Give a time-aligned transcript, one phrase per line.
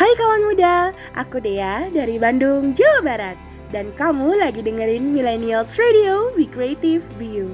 [0.00, 3.36] Hai kawan muda, aku Dea dari Bandung, Jawa Barat.
[3.68, 7.52] Dan kamu lagi dengerin Millennials Radio with Creative View.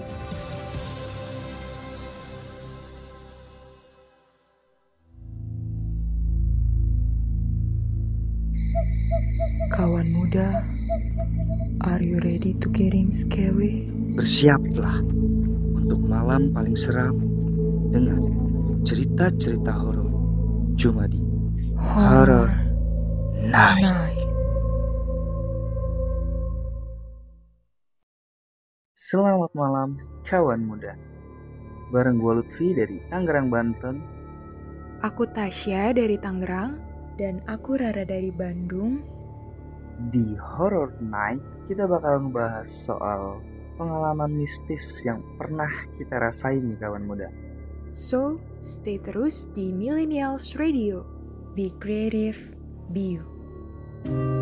[9.75, 10.63] Kawan muda,
[11.83, 13.91] are you ready to getting scary?
[14.15, 15.03] Bersiaplah
[15.75, 17.19] untuk malam paling seram
[17.91, 18.23] dengan
[18.87, 20.15] cerita-cerita horor
[20.79, 21.27] cuma di
[21.87, 22.51] Horror
[23.47, 24.19] Night.
[28.99, 29.95] Selamat malam
[30.27, 30.99] kawan muda.
[31.95, 34.03] Bareng gue Lutfi dari Tangerang, Banten.
[35.07, 36.83] Aku Tasya dari Tangerang.
[37.15, 39.07] Dan aku Rara dari Bandung.
[40.11, 43.39] Di Horror Night kita bakal ngebahas soal
[43.79, 47.31] pengalaman mistis yang pernah kita rasain nih kawan muda.
[47.95, 51.16] So, stay terus di Millennials Radio.
[51.57, 52.55] Be creative,
[52.93, 54.36] be you.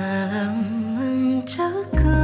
[0.00, 0.56] Malam
[0.96, 2.19] mencekam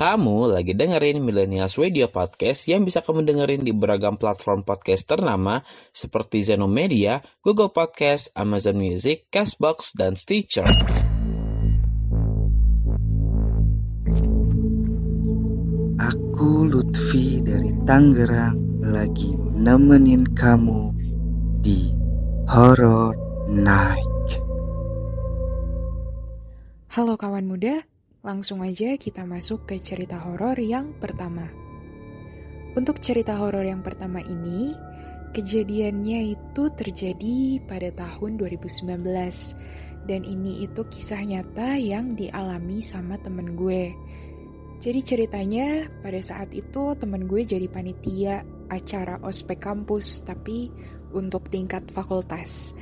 [0.00, 5.60] Kamu lagi dengerin Millennials Radio Podcast yang bisa kamu dengerin di beragam platform podcast ternama
[5.92, 10.64] seperti Zeno Media, Google Podcast, Amazon Music, Castbox, dan Stitcher.
[16.00, 20.96] Aku Lutfi dari Tangerang lagi nemenin kamu
[21.60, 21.92] di
[22.48, 23.12] Horror
[23.52, 24.08] Night.
[26.88, 27.89] Halo kawan muda,
[28.20, 31.48] langsung aja kita masuk ke cerita horor yang pertama.
[32.76, 34.76] Untuk cerita horor yang pertama ini,
[35.30, 38.98] Kejadiannya itu terjadi pada tahun 2019
[40.10, 43.94] dan ini itu kisah nyata yang dialami sama temen gue.
[44.82, 48.42] Jadi ceritanya pada saat itu temen gue jadi panitia
[48.74, 50.66] acara ospek kampus tapi
[51.14, 52.74] untuk tingkat fakultas.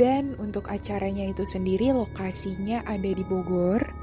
[0.00, 3.99] Dan untuk acaranya itu sendiri lokasinya ada di Bogor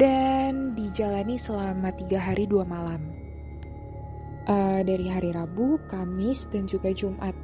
[0.00, 3.04] dan dijalani selama tiga hari dua malam
[4.48, 7.36] uh, dari hari Rabu, Kamis, dan juga Jumat.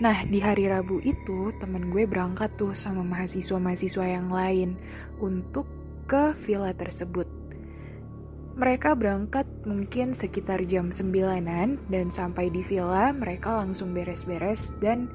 [0.00, 4.76] Nah, di hari Rabu itu temen gue berangkat tuh sama mahasiswa-mahasiswa yang lain
[5.20, 5.68] untuk
[6.08, 7.28] ke villa tersebut.
[8.60, 15.08] Mereka berangkat mungkin sekitar jam 9-an dan sampai di villa mereka langsung beres-beres dan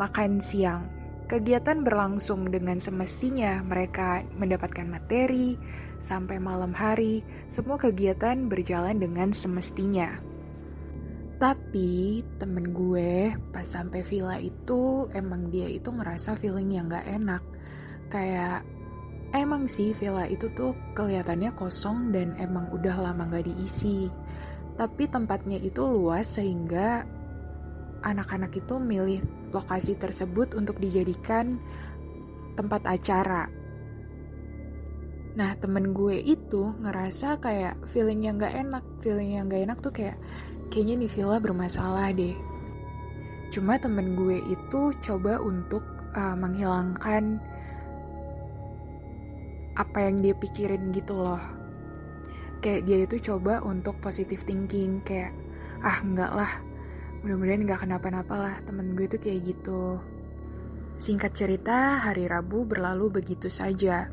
[0.00, 0.99] makan siang.
[1.30, 5.54] Kegiatan berlangsung dengan semestinya mereka mendapatkan materi,
[6.02, 10.18] sampai malam hari, semua kegiatan berjalan dengan semestinya.
[11.38, 17.46] Tapi temen gue pas sampai villa itu emang dia itu ngerasa feeling yang gak enak.
[18.10, 18.66] Kayak
[19.30, 24.10] emang sih villa itu tuh kelihatannya kosong dan emang udah lama gak diisi.
[24.74, 27.06] Tapi tempatnya itu luas sehingga
[28.02, 29.20] anak-anak itu milih
[29.50, 31.60] lokasi tersebut untuk dijadikan
[32.54, 33.48] tempat acara.
[35.38, 38.82] Nah temen gue itu ngerasa kayak feeling yang gak enak.
[39.00, 40.18] Feeling yang gak enak tuh kayak
[40.70, 42.38] Kayaknya nih villa bermasalah deh.
[43.50, 45.82] Cuma temen gue itu coba untuk
[46.14, 47.42] uh, menghilangkan
[49.74, 51.42] Apa yang dia pikirin gitu loh.
[52.62, 55.34] Kayak dia itu coba untuk positive thinking Kayak
[55.82, 56.52] ah enggak lah
[57.20, 60.00] Mudah-mudahan gak kenapa-napa lah temen gue tuh kayak gitu
[61.00, 64.12] Singkat cerita, hari Rabu berlalu begitu saja.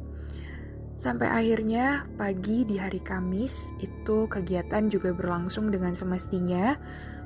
[0.96, 6.80] Sampai akhirnya pagi di hari Kamis itu kegiatan juga berlangsung dengan semestinya.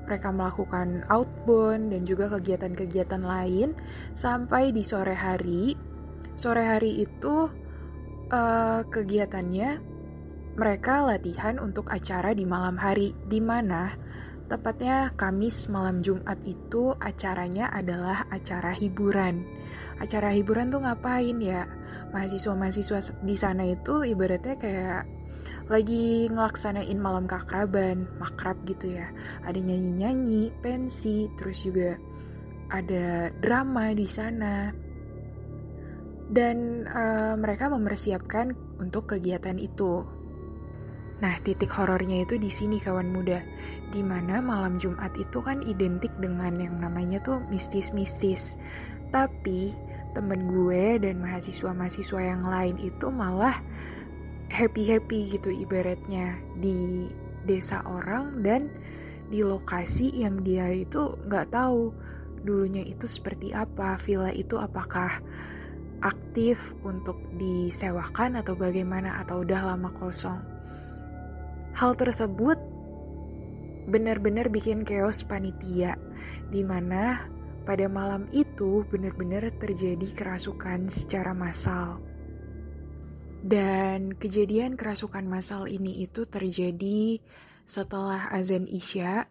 [0.10, 3.78] Mereka melakukan outbound dan juga kegiatan-kegiatan lain
[4.18, 5.78] sampai di sore hari.
[6.34, 7.46] Sore hari itu
[8.34, 9.78] uh, kegiatannya
[10.58, 13.94] mereka latihan untuk acara di malam hari di mana
[14.52, 19.48] tepatnya Kamis malam Jumat itu acaranya adalah acara hiburan.
[20.04, 21.64] Acara hiburan tuh ngapain ya?
[22.12, 25.04] mahasiswa-mahasiswa di sana itu ibaratnya kayak
[25.72, 29.08] lagi ngelaksanain malam kakraban, makrab gitu ya.
[29.48, 31.96] Ada nyanyi-nyanyi, pensi, terus juga
[32.68, 34.76] ada drama di sana.
[36.32, 38.52] Dan uh, mereka mempersiapkan
[38.84, 40.04] untuk kegiatan itu.
[41.22, 43.46] Nah, titik horornya itu di sini kawan muda.
[43.94, 48.58] Di mana malam Jumat itu kan identik dengan yang namanya tuh mistis-mistis.
[49.14, 49.70] Tapi
[50.18, 53.62] temen gue dan mahasiswa-mahasiswa yang lain itu malah
[54.52, 57.08] happy-happy gitu ibaratnya di
[57.48, 58.68] desa orang dan
[59.32, 61.96] di lokasi yang dia itu nggak tahu
[62.44, 65.24] dulunya itu seperti apa villa itu apakah
[66.04, 70.51] aktif untuk disewakan atau bagaimana atau udah lama kosong
[71.78, 72.60] hal tersebut
[73.90, 75.98] benar-benar bikin chaos panitia
[76.52, 77.26] di mana
[77.64, 82.02] pada malam itu benar-benar terjadi kerasukan secara massal.
[83.42, 87.18] Dan kejadian kerasukan massal ini itu terjadi
[87.66, 89.26] setelah azan Isya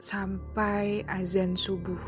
[0.00, 2.00] sampai azan subuh.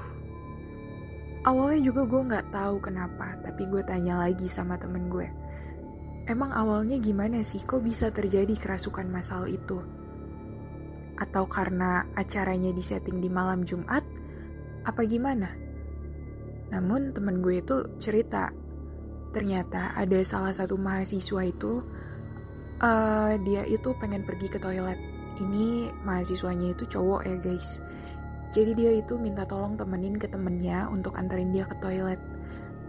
[1.45, 5.29] Awalnya juga gue nggak tahu kenapa, tapi gue tanya lagi sama temen gue.
[6.27, 9.79] Emang awalnya gimana sih kok bisa terjadi kerasukan massal itu?
[11.15, 14.03] Atau karena acaranya disetting di malam Jumat,
[14.83, 15.55] apa gimana?
[16.75, 18.51] Namun temen gue itu cerita,
[19.31, 21.87] ternyata ada salah satu mahasiswa itu,
[22.83, 24.99] uh, dia itu pengen pergi ke toilet.
[25.39, 27.79] Ini mahasiswanya itu cowok ya guys.
[28.51, 32.19] Jadi dia itu minta tolong temenin ke temennya untuk anterin dia ke toilet.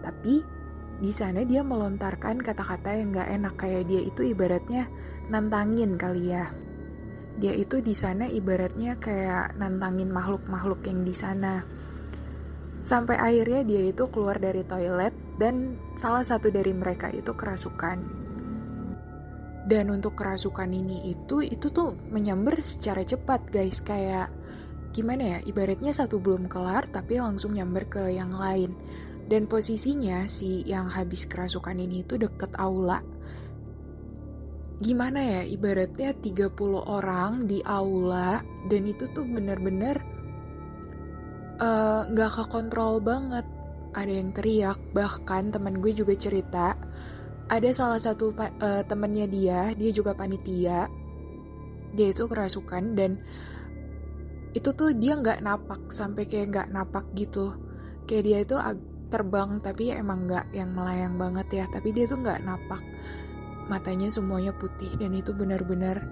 [0.02, 0.57] Tapi
[0.98, 4.90] di sana dia melontarkan kata-kata yang gak enak kayak dia itu ibaratnya
[5.30, 6.50] nantangin kali ya.
[7.38, 11.78] Dia itu di sana ibaratnya kayak nantangin makhluk-makhluk yang di sana
[12.88, 18.00] Sampai akhirnya dia itu keluar dari toilet dan salah satu dari mereka itu kerasukan.
[19.68, 24.32] Dan untuk kerasukan ini itu itu tuh menyambar secara cepat guys kayak
[24.96, 28.72] gimana ya ibaratnya satu belum kelar tapi langsung nyamber ke yang lain.
[29.28, 33.04] Dan posisinya si yang habis kerasukan ini itu deket aula.
[34.80, 38.40] Gimana ya ibaratnya 30 orang di aula
[38.72, 40.18] dan itu tuh bener-bener
[41.58, 43.46] Eh, nggak uh, kekontrol banget.
[43.98, 46.78] Ada yang teriak bahkan teman gue juga cerita
[47.50, 50.86] ada salah satu uh, temennya dia dia juga panitia.
[51.98, 53.18] Dia itu kerasukan dan
[54.54, 57.58] itu tuh dia nggak napak sampai kayak nggak napak gitu.
[58.06, 58.56] Kayak dia itu
[59.08, 61.66] terbang tapi emang nggak yang melayang banget ya.
[61.68, 62.82] Tapi dia tuh nggak napak.
[63.68, 66.04] Matanya semuanya putih dan itu benar-benar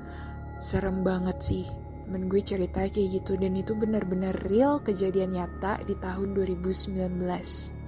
[0.60, 1.66] serem banget sih.
[2.06, 7.86] Temen gue cerita kayak gitu dan itu benar-benar real kejadian nyata di tahun 2019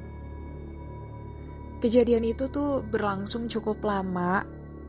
[1.77, 4.41] kejadian itu tuh berlangsung cukup lama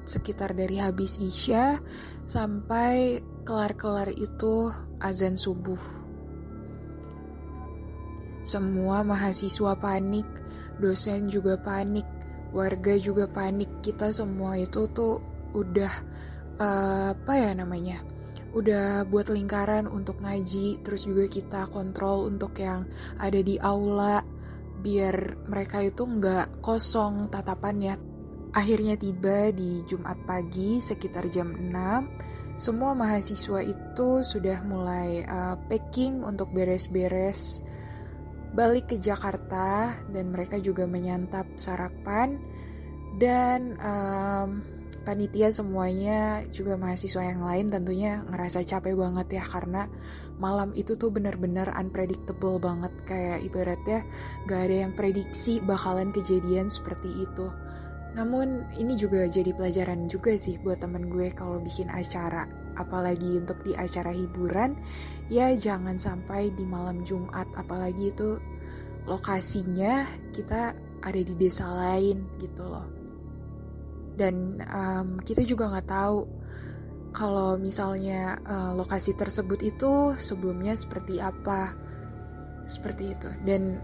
[0.08, 1.76] sekitar dari habis isya
[2.24, 4.72] sampai kelar-kelar itu
[5.04, 5.97] azan subuh
[8.48, 10.24] semua mahasiswa panik
[10.80, 12.08] dosen juga panik
[12.56, 13.84] warga juga panik.
[13.84, 15.20] Kita semua itu tuh
[15.52, 15.92] udah
[16.56, 18.00] uh, apa ya namanya
[18.56, 20.80] udah buat lingkaran untuk ngaji.
[20.80, 22.88] Terus juga kita kontrol untuk yang
[23.20, 24.24] ada di aula
[24.80, 28.00] biar mereka itu nggak kosong tatapannya.
[28.56, 36.26] Akhirnya tiba di Jumat pagi sekitar jam 6 semua mahasiswa itu sudah mulai uh, packing
[36.26, 37.62] untuk beres-beres
[38.54, 42.40] balik ke Jakarta dan mereka juga menyantap sarapan.
[43.18, 44.62] Dan um,
[45.02, 49.90] panitia semuanya juga mahasiswa yang lain tentunya ngerasa capek banget ya karena
[50.38, 52.92] malam itu tuh bener-bener unpredictable banget.
[53.08, 53.98] Kayak ibaratnya
[54.46, 57.50] gak ada yang prediksi bakalan kejadian seperti itu.
[58.18, 63.58] Namun ini juga jadi pelajaran juga sih buat temen gue kalau bikin acara, apalagi untuk
[63.66, 64.78] di acara hiburan,
[65.26, 68.38] ya jangan sampai di malam Jumat, apalagi itu
[69.10, 72.86] lokasinya kita ada di desa lain gitu loh.
[74.18, 76.18] Dan um, kita juga nggak tahu
[77.14, 81.74] kalau misalnya uh, lokasi tersebut itu sebelumnya seperti apa.
[82.68, 83.30] Seperti itu.
[83.46, 83.80] Dan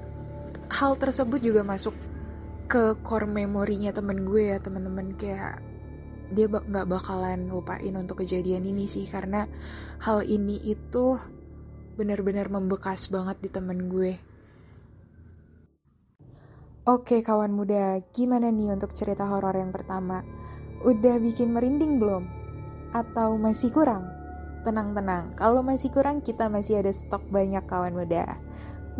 [0.69, 1.95] hal tersebut juga masuk
[2.69, 5.61] ke core memorinya temen gue ya teman-teman kayak
[6.33, 9.45] dia nggak bakalan lupain untuk kejadian ini sih karena
[10.01, 11.21] hal ini itu
[11.95, 14.13] benar-benar membekas banget di temen gue
[16.85, 20.21] Oke kawan muda, gimana nih untuk cerita horor yang pertama?
[20.85, 22.29] Udah bikin merinding belum?
[22.93, 24.05] Atau masih kurang?
[24.69, 28.37] Tenang-tenang, kalau masih kurang kita masih ada stok banyak kawan muda.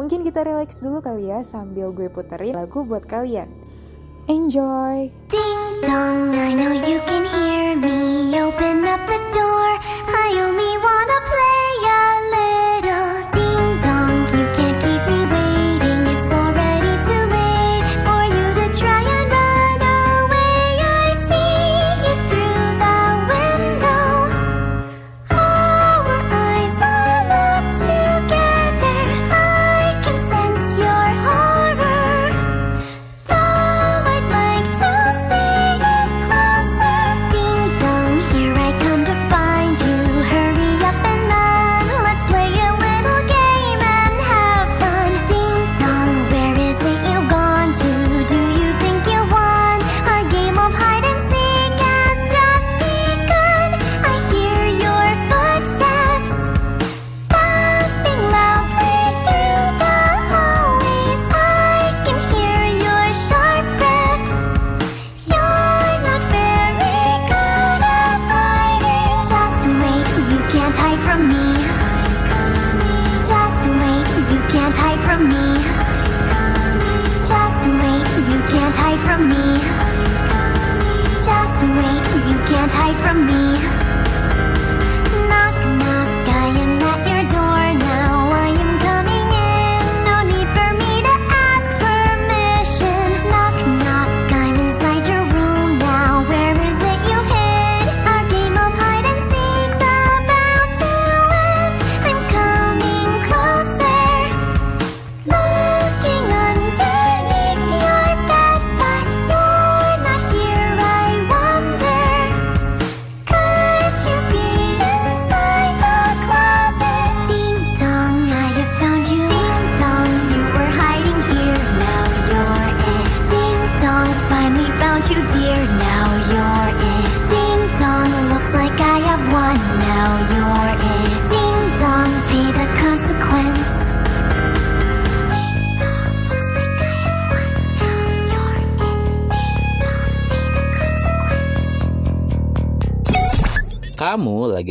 [0.01, 3.53] Mungkin kita relax dulu kali ya sambil gue puterin lagu buat kalian.
[4.27, 5.11] Enjoy!
[5.29, 8.41] Ding dong, I know you can hear me.
[8.41, 9.69] Open up the door.
[10.09, 12.25] I only wanna play alone.
[12.25, 12.44] Kamu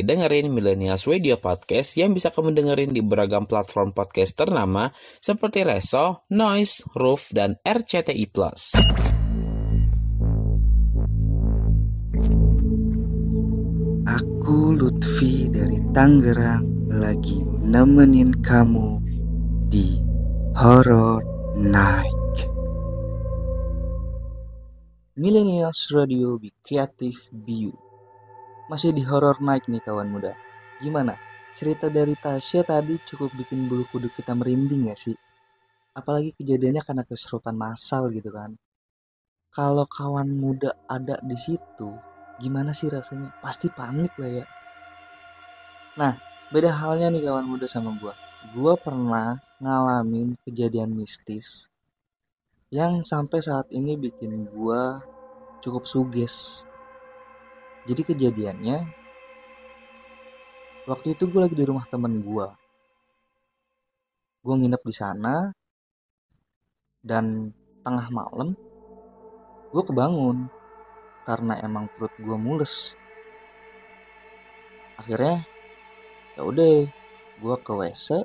[0.03, 4.91] lagi dengerin Millennials Radio Podcast yang bisa kamu dengerin di beragam platform podcast ternama
[5.23, 8.27] seperti Reso, Noise, Roof, dan RCTI+.
[14.03, 18.99] Aku Lutfi dari Tangerang lagi nemenin kamu
[19.71, 20.03] di
[20.59, 21.23] Horror
[21.63, 22.35] Night.
[25.15, 27.82] Millennials Radio Be Creative View.
[28.71, 30.31] Masih di Horror Night nih kawan muda.
[30.79, 31.19] Gimana?
[31.51, 35.13] Cerita dari Tasya tadi cukup bikin bulu kuduk kita merinding ya sih?
[35.91, 38.55] Apalagi kejadiannya karena keserupan massal gitu kan.
[39.53, 41.93] Kalau kawan muda ada di situ,
[42.41, 43.35] gimana sih rasanya?
[43.37, 44.45] Pasti panik lah ya.
[45.93, 46.17] Nah,
[46.49, 48.17] beda halnya nih kawan muda sama gua.
[48.55, 51.69] Gua pernah ngalamin kejadian mistis
[52.73, 55.05] yang sampai saat ini bikin gua
[55.61, 56.65] cukup suges.
[57.83, 58.77] Jadi kejadiannya
[60.87, 62.47] waktu itu gue lagi di rumah temen gue.
[64.43, 65.51] Gue nginep di sana
[67.03, 67.51] dan
[67.83, 68.55] tengah malam
[69.75, 70.47] gue kebangun
[71.27, 72.95] karena emang perut gue mules.
[74.95, 75.43] Akhirnya
[76.39, 76.87] ya udah
[77.43, 78.23] gue ke WC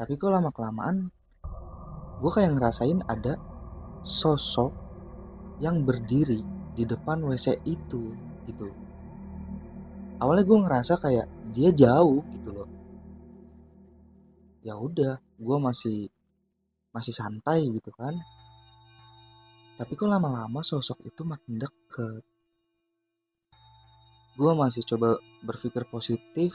[0.00, 1.12] tapi kok lama kelamaan
[2.24, 3.36] gue kayak ngerasain ada
[4.00, 4.72] sosok
[5.60, 6.40] yang berdiri
[6.72, 8.72] di depan WC itu gitu.
[10.20, 12.68] Awalnya gue ngerasa kayak dia jauh gitu loh.
[14.60, 16.12] Ya udah gue masih
[16.92, 18.12] masih santai gitu kan.
[19.80, 22.20] Tapi kok lama-lama sosok itu makin deket.
[24.36, 26.52] Gue masih coba berpikir positif.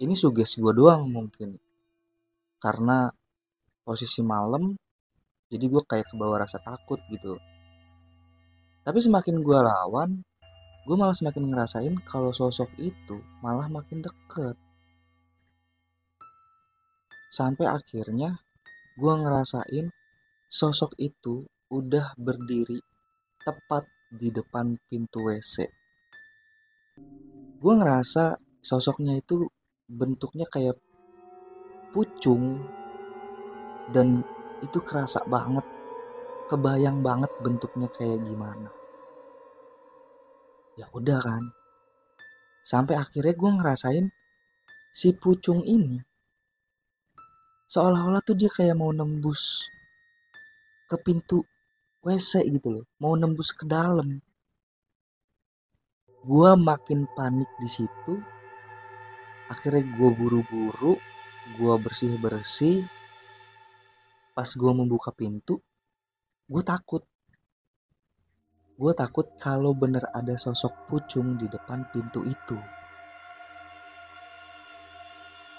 [0.00, 1.56] Ini suges gue doang mungkin.
[2.60, 3.08] Karena
[3.80, 4.76] posisi malam
[5.50, 7.34] jadi gue kayak kebawa rasa takut gitu
[8.82, 10.22] tapi semakin gue lawan
[10.88, 14.56] gue malah semakin ngerasain kalau sosok itu malah makin deket.
[17.30, 18.40] Sampai akhirnya
[18.96, 19.92] gue ngerasain
[20.50, 22.80] sosok itu udah berdiri
[23.46, 25.80] tepat di depan pintu WC
[27.60, 29.44] gue ngerasa sosoknya itu
[29.84, 30.80] bentuknya kayak
[31.92, 32.64] pucung
[33.92, 34.24] dan
[34.64, 35.62] itu kerasa banget
[36.50, 38.74] kebayang banget bentuknya kayak gimana.
[40.74, 41.54] Ya udah kan.
[42.66, 44.06] Sampai akhirnya gue ngerasain
[44.90, 46.02] si pucung ini.
[47.70, 49.70] Seolah-olah tuh dia kayak mau nembus
[50.90, 51.46] ke pintu
[52.02, 52.86] WC gitu loh.
[52.98, 54.18] Mau nembus ke dalam.
[56.26, 58.18] Gue makin panik di situ.
[59.46, 60.98] Akhirnya gue buru-buru
[61.54, 62.82] gue bersih-bersih.
[64.34, 65.62] Pas gue membuka pintu
[66.50, 67.06] gue takut.
[68.74, 72.58] Gue takut kalau bener ada sosok pucung di depan pintu itu.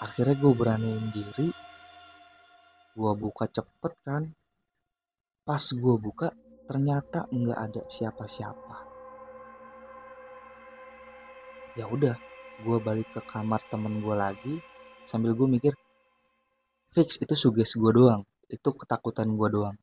[0.04, 1.48] Akhirnya gue beraniin diri.
[2.92, 4.36] Gue buka cepet kan.
[5.48, 6.28] Pas gue buka
[6.68, 8.76] ternyata nggak ada siapa-siapa.
[11.80, 12.20] Ya udah
[12.68, 14.60] gue balik ke kamar temen gue lagi
[15.08, 15.72] sambil gue mikir
[16.92, 18.28] fix itu suges gue doang.
[18.44, 19.81] Itu ketakutan gue doang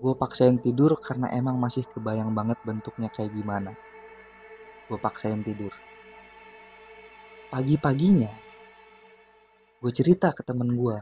[0.00, 3.76] gue paksain tidur karena emang masih kebayang banget bentuknya kayak gimana.
[4.88, 5.76] Gue paksain tidur.
[7.52, 8.32] Pagi-paginya
[9.80, 10.96] gue cerita ke temen gue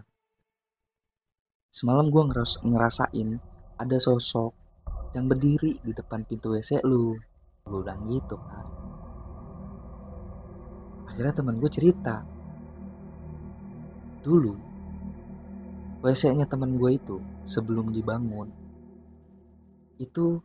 [1.70, 3.38] semalam gue ngeras ngerasain
[3.78, 4.54] ada sosok
[5.14, 7.14] yang berdiri di depan pintu WC lu.
[7.70, 8.66] Lu bilang gitu kan?
[11.06, 12.26] Akhirnya temen gue cerita.
[14.26, 14.54] Dulu
[16.02, 18.57] WC-nya temen gue itu sebelum dibangun
[19.98, 20.38] itu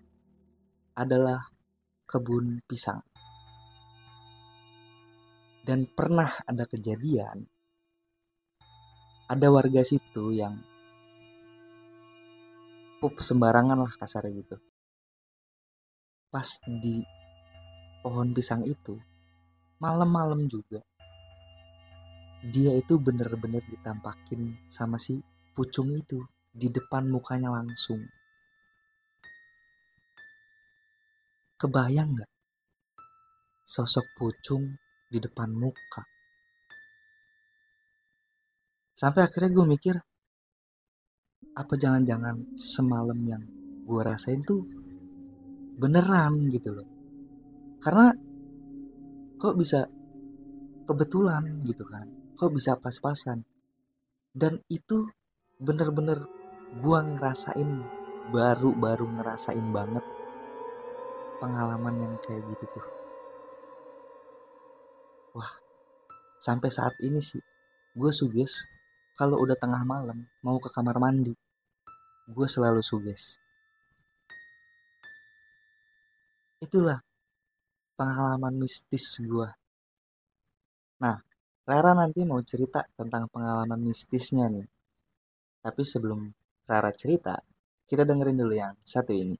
[0.97, 1.49] adalah
[2.09, 3.01] kebun pisang.
[5.63, 7.47] Dan pernah ada kejadian
[9.31, 10.59] ada warga situ yang
[12.99, 14.57] pup sembarangan lah kasarnya gitu.
[16.27, 16.99] Pas di
[18.03, 18.99] pohon pisang itu
[19.79, 20.83] malam-malam juga
[22.43, 25.15] dia itu bener-bener ditampakin sama si
[25.55, 26.19] pucung itu
[26.51, 28.03] di depan mukanya langsung
[31.59, 32.31] kebayang nggak?
[33.63, 34.75] Sosok pucung
[35.07, 36.03] di depan muka.
[38.93, 39.95] Sampai akhirnya gue mikir
[41.53, 43.43] apa jangan-jangan semalam yang
[43.85, 44.65] gue rasain tuh
[45.77, 46.87] beneran gitu loh.
[47.83, 48.13] Karena
[49.37, 49.85] kok bisa
[50.87, 52.07] kebetulan gitu kan?
[52.37, 53.43] Kok bisa pas-pasan?
[54.33, 55.09] Dan itu
[55.61, 56.25] bener-bener
[56.81, 57.69] gue ngerasain
[58.33, 60.01] baru-baru ngerasain banget
[61.43, 62.88] pengalaman yang kayak gitu tuh
[65.36, 65.51] wah
[66.39, 67.43] sampai saat ini sih
[67.99, 68.63] gue suges
[69.19, 71.36] kalau udah tengah malam mau ke kamar mandi
[72.32, 73.36] gue selalu suges
[76.63, 77.03] itulah
[77.99, 79.51] pengalaman mistis gue
[81.03, 81.19] Nah,
[81.67, 84.63] Rara nanti mau cerita tentang pengalaman mistisnya nih.
[85.60, 86.32] Tapi sebelum
[86.63, 87.36] Rara cerita,
[87.84, 89.36] kita dengerin dulu yang satu ini.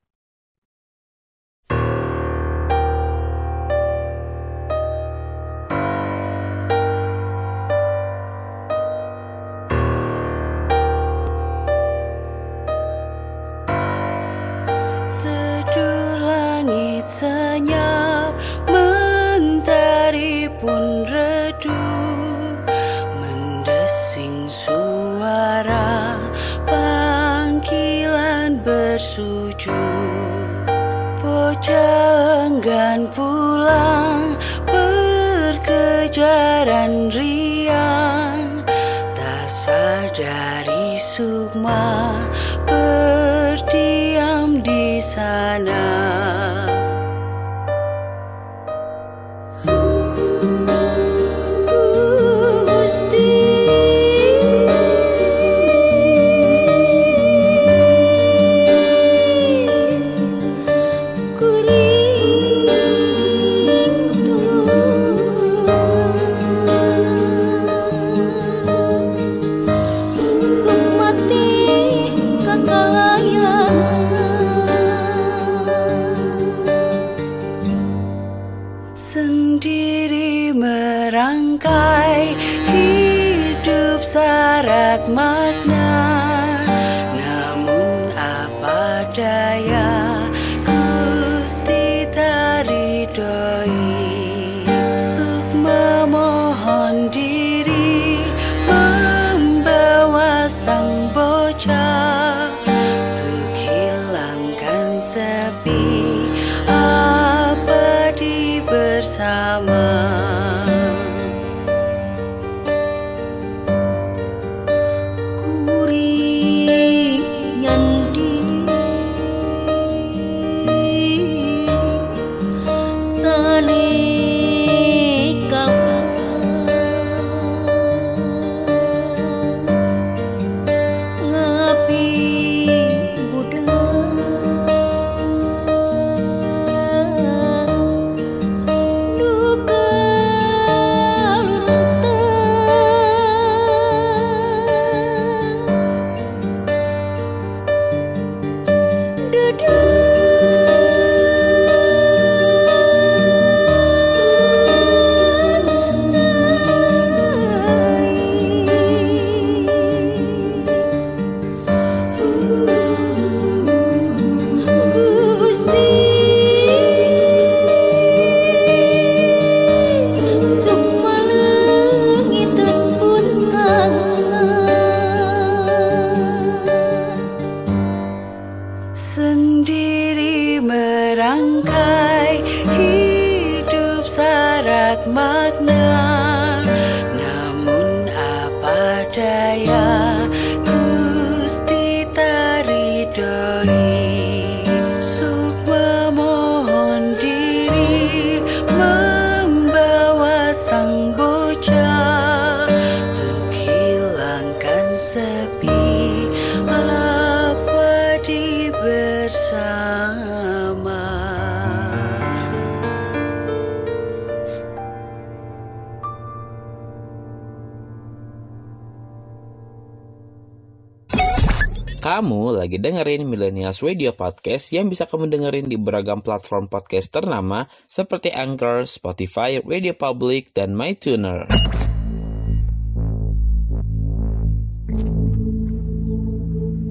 [222.14, 227.66] Kamu lagi dengerin Millennials Radio Podcast yang bisa kamu dengerin di beragam platform podcast ternama
[227.90, 231.50] seperti Anchor, Spotify, Radio Public, dan MyTuner.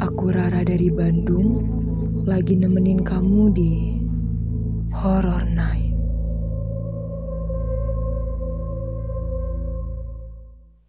[0.03, 1.71] Aku Rara dari Bandung,
[2.27, 4.03] lagi nemenin kamu di
[4.91, 5.95] Horror Night.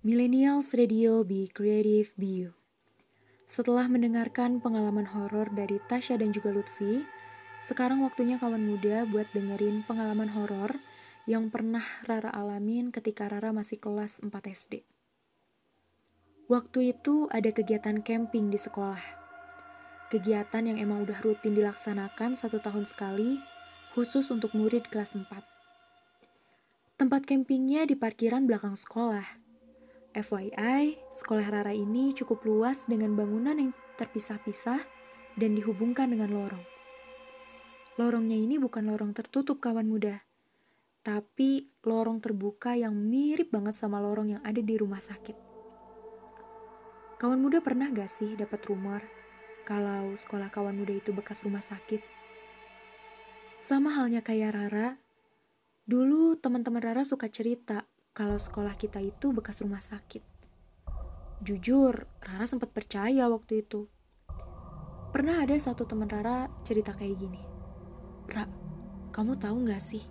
[0.01, 2.62] Millennials Radio Be Creative Be You.
[3.53, 7.05] Setelah mendengarkan pengalaman horor dari Tasya dan juga Lutfi,
[7.61, 10.81] sekarang waktunya kawan muda buat dengerin pengalaman horor
[11.29, 14.81] yang pernah Rara alamin ketika Rara masih kelas 4 SD.
[16.49, 19.21] Waktu itu ada kegiatan camping di sekolah.
[20.09, 23.37] Kegiatan yang emang udah rutin dilaksanakan satu tahun sekali,
[23.93, 25.29] khusus untuk murid kelas 4.
[26.97, 29.42] Tempat campingnya di parkiran belakang sekolah.
[30.13, 34.77] FYI, sekolah Rara ini cukup luas dengan bangunan yang terpisah-pisah
[35.41, 36.61] dan dihubungkan dengan lorong.
[37.97, 40.21] Lorongnya ini bukan lorong tertutup kawan muda,
[41.01, 45.33] tapi lorong terbuka yang mirip banget sama lorong yang ada di rumah sakit.
[47.17, 49.01] Kawan muda pernah gak sih dapat rumor
[49.65, 52.05] kalau sekolah kawan muda itu bekas rumah sakit?
[53.57, 55.01] Sama halnya kayak Rara,
[55.89, 60.21] dulu teman-teman Rara suka cerita kalau sekolah kita itu bekas rumah sakit.
[61.41, 63.89] Jujur, Rara sempat percaya waktu itu.
[65.09, 67.41] Pernah ada satu teman Rara cerita kayak gini.
[68.29, 68.45] Ra,
[69.09, 70.05] kamu tahu gak sih?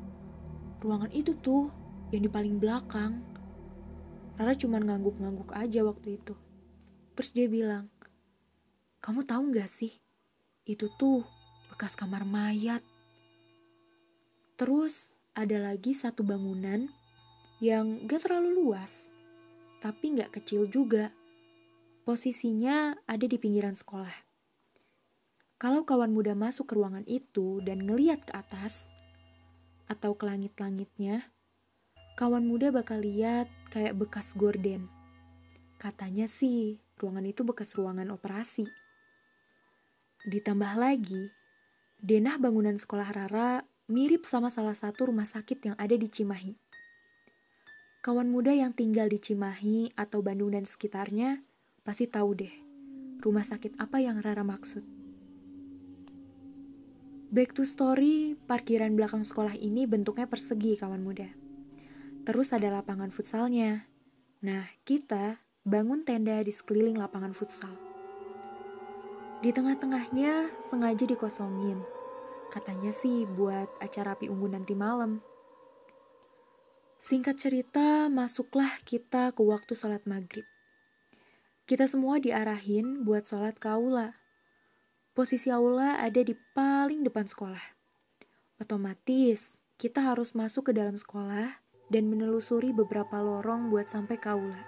[0.83, 1.71] Ruangan itu tuh
[2.11, 3.23] yang di paling belakang.
[4.35, 6.35] Rara cuma ngangguk-ngangguk aja waktu itu.
[7.15, 7.87] Terus dia bilang,
[8.99, 10.03] kamu tahu gak sih?
[10.67, 11.23] Itu tuh
[11.71, 12.83] bekas kamar mayat.
[14.59, 16.91] Terus ada lagi satu bangunan
[17.63, 19.07] yang gak terlalu luas,
[19.79, 21.15] tapi gak kecil juga.
[22.03, 24.27] Posisinya ada di pinggiran sekolah.
[25.63, 28.91] Kalau kawan muda masuk ke ruangan itu dan ngeliat ke atas,
[29.87, 31.31] atau ke langit-langitnya,
[32.19, 34.91] kawan muda bakal lihat kayak bekas gorden.
[35.79, 38.67] Katanya sih, ruangan itu bekas ruangan operasi.
[40.27, 41.31] Ditambah lagi,
[42.03, 46.62] denah bangunan sekolah Rara mirip sama salah satu rumah sakit yang ada di Cimahi.
[48.03, 51.47] Kawan muda yang tinggal di Cimahi atau Bandung dan sekitarnya
[51.87, 52.55] pasti tahu deh
[53.23, 54.83] rumah sakit apa yang Rara maksud.
[57.31, 61.31] Back to story, parkiran belakang sekolah ini bentuknya persegi kawan muda.
[62.27, 63.87] Terus ada lapangan futsalnya.
[64.43, 67.73] Nah, kita bangun tenda di sekeliling lapangan futsal.
[69.41, 71.79] Di tengah-tengahnya sengaja dikosongin.
[72.51, 75.23] Katanya sih buat acara api unggun nanti malam.
[77.03, 80.47] Singkat cerita, masuklah kita ke waktu sholat maghrib.
[81.67, 84.23] Kita semua diarahin buat sholat ke aula.
[85.11, 87.75] Posisi aula ada di paling depan sekolah.
[88.63, 94.63] Otomatis, kita harus masuk ke dalam sekolah dan menelusuri beberapa lorong buat sampai ke aula.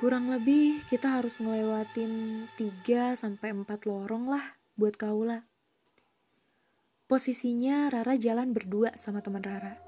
[0.00, 5.44] Kurang lebih kita harus ngelewatin 3 sampai 4 lorong lah buat ke aula.
[7.12, 9.87] Posisinya Rara jalan berdua sama teman Rara.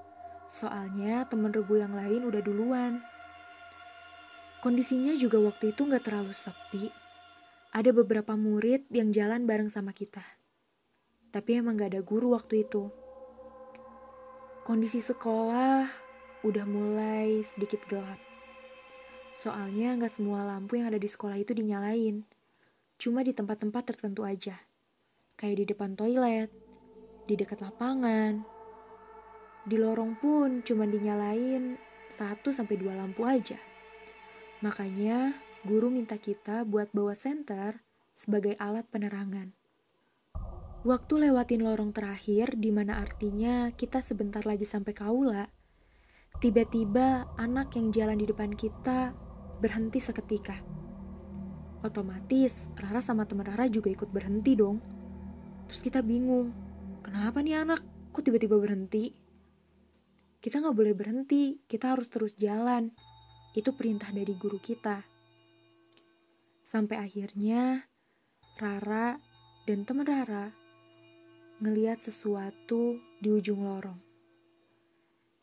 [0.50, 2.98] Soalnya temen regu yang lain udah duluan.
[4.58, 6.90] Kondisinya juga waktu itu gak terlalu sepi.
[7.70, 10.26] Ada beberapa murid yang jalan bareng sama kita.
[11.30, 12.90] Tapi emang gak ada guru waktu itu.
[14.66, 15.86] Kondisi sekolah
[16.42, 18.18] udah mulai sedikit gelap.
[19.30, 22.26] Soalnya gak semua lampu yang ada di sekolah itu dinyalain.
[22.98, 24.58] Cuma di tempat-tempat tertentu aja.
[25.38, 26.50] Kayak di depan toilet,
[27.30, 28.49] di dekat lapangan,
[29.68, 31.76] di lorong pun cuma dinyalain
[32.08, 33.60] 1 sampai 2 lampu aja.
[34.60, 37.84] Makanya guru minta kita buat bawa senter
[38.16, 39.52] sebagai alat penerangan.
[40.80, 45.52] Waktu lewatin lorong terakhir di mana artinya kita sebentar lagi sampai kaula,
[46.40, 49.12] tiba-tiba anak yang jalan di depan kita
[49.60, 50.56] berhenti seketika.
[51.84, 54.80] Otomatis Rara sama teman Rara juga ikut berhenti dong.
[55.68, 56.48] Terus kita bingung,
[57.04, 57.84] kenapa nih anak
[58.16, 59.19] kok tiba-tiba berhenti?
[60.40, 62.96] Kita nggak boleh berhenti, kita harus terus jalan.
[63.52, 65.04] Itu perintah dari guru kita.
[66.64, 67.84] Sampai akhirnya
[68.56, 69.20] Rara
[69.68, 70.48] dan teman Rara
[71.60, 74.00] ngeliat sesuatu di ujung lorong.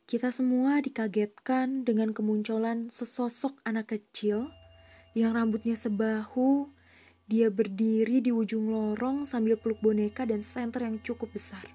[0.07, 4.49] Kita semua dikagetkan dengan kemunculan sesosok anak kecil
[5.13, 6.73] yang rambutnya sebahu.
[7.27, 11.67] Dia berdiri di ujung lorong sambil peluk boneka dan senter yang cukup besar.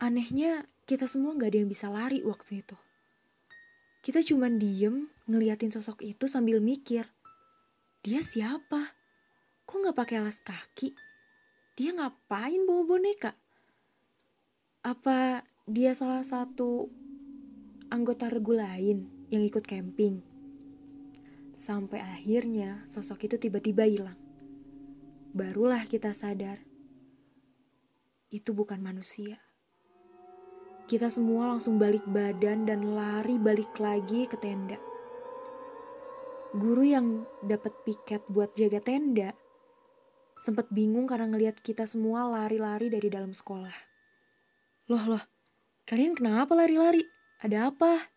[0.00, 2.76] Anehnya, kita semua gak ada yang bisa lari waktu itu.
[4.04, 7.08] Kita cuma diem ngeliatin sosok itu sambil mikir.
[8.04, 8.92] Dia siapa?
[9.64, 10.92] Kok gak pakai alas kaki?
[11.74, 13.32] Dia ngapain bawa boneka?
[14.84, 16.92] Apa dia salah satu
[17.88, 20.20] anggota regu lain yang ikut camping?
[21.56, 24.20] Sampai akhirnya sosok itu tiba-tiba hilang.
[25.32, 26.62] Barulah kita sadar,
[28.34, 29.43] itu bukan manusia.
[30.84, 34.76] Kita semua langsung balik badan dan lari balik lagi ke tenda.
[36.52, 39.32] Guru yang dapat piket buat jaga tenda
[40.36, 43.72] sempat bingung karena ngelihat kita semua lari-lari dari dalam sekolah.
[44.92, 45.24] Loh loh,
[45.88, 47.00] kalian kenapa lari-lari?
[47.40, 48.12] Ada apa?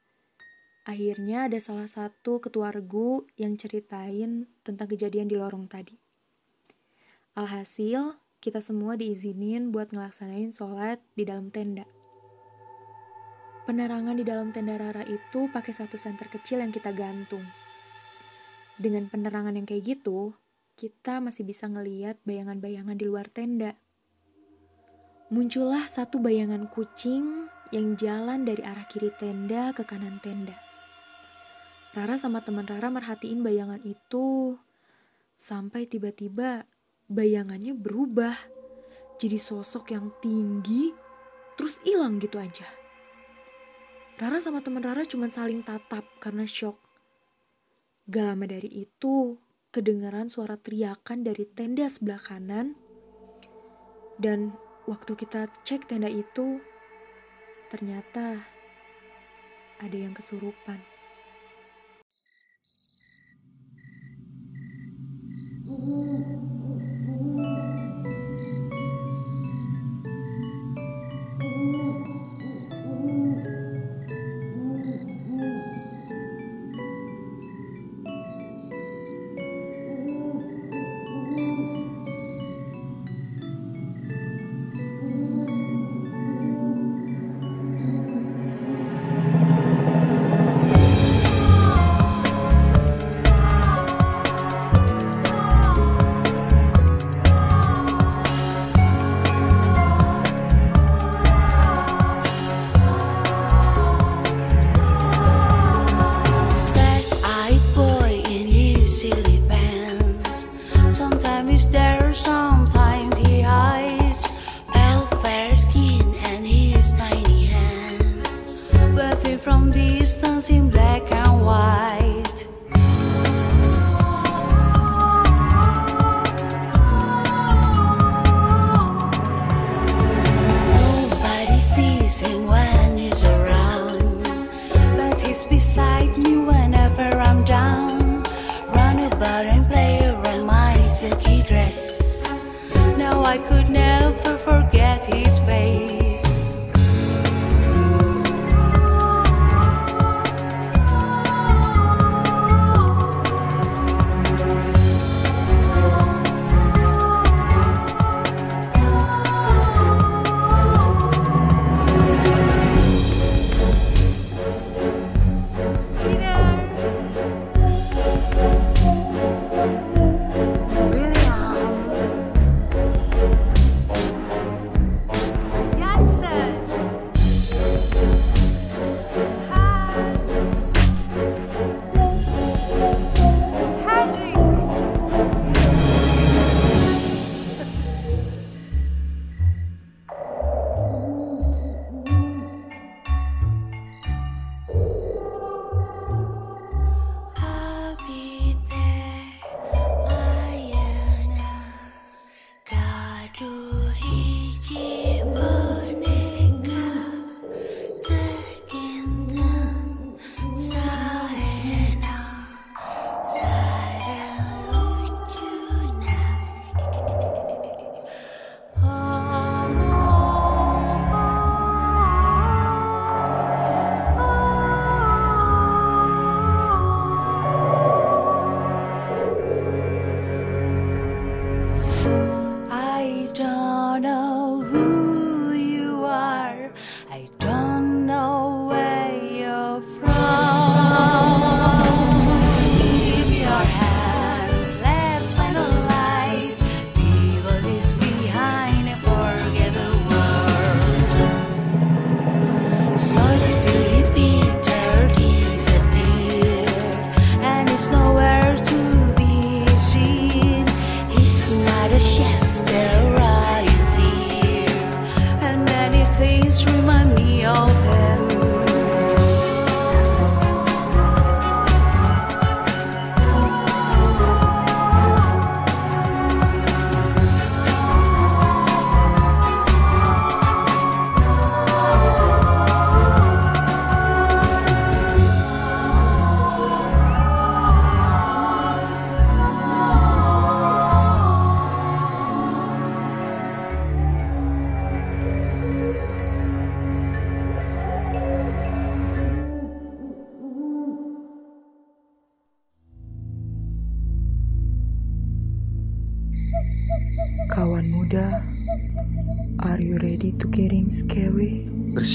[0.83, 5.95] Akhirnya ada salah satu ketua regu yang ceritain tentang kejadian di lorong tadi.
[7.39, 11.96] Alhasil, kita semua diizinin buat ngelaksanain sholat di dalam tenda.
[13.67, 17.43] Penerangan di dalam tenda Rara itu pakai satu senter kecil yang kita gantung.
[18.79, 20.31] Dengan penerangan yang kayak gitu,
[20.79, 23.75] kita masih bisa ngeliat bayangan-bayangan di luar tenda.
[25.27, 30.55] Muncullah satu bayangan kucing yang jalan dari arah kiri tenda ke kanan tenda.
[31.91, 34.55] Rara sama teman Rara merhatiin bayangan itu
[35.35, 36.63] sampai tiba-tiba
[37.11, 38.39] bayangannya berubah
[39.19, 40.95] jadi sosok yang tinggi
[41.59, 42.86] terus hilang gitu aja.
[44.17, 46.81] Rara sama teman Rara cuma saling tatap karena shock.
[48.09, 49.37] Gak lama dari itu,
[49.69, 52.73] kedengaran suara teriakan dari tenda sebelah kanan.
[54.17, 54.57] Dan
[54.89, 56.57] waktu kita cek tenda itu,
[57.69, 58.41] ternyata
[59.77, 60.81] ada yang kesurupan.
[65.61, 66.46] Sad-eyed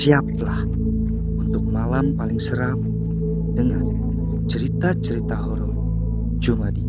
[0.03, 0.67] bersiaplah
[1.39, 2.83] untuk malam paling seram
[3.55, 3.87] dengan
[4.51, 5.71] cerita-cerita horor
[6.43, 6.83] cuma di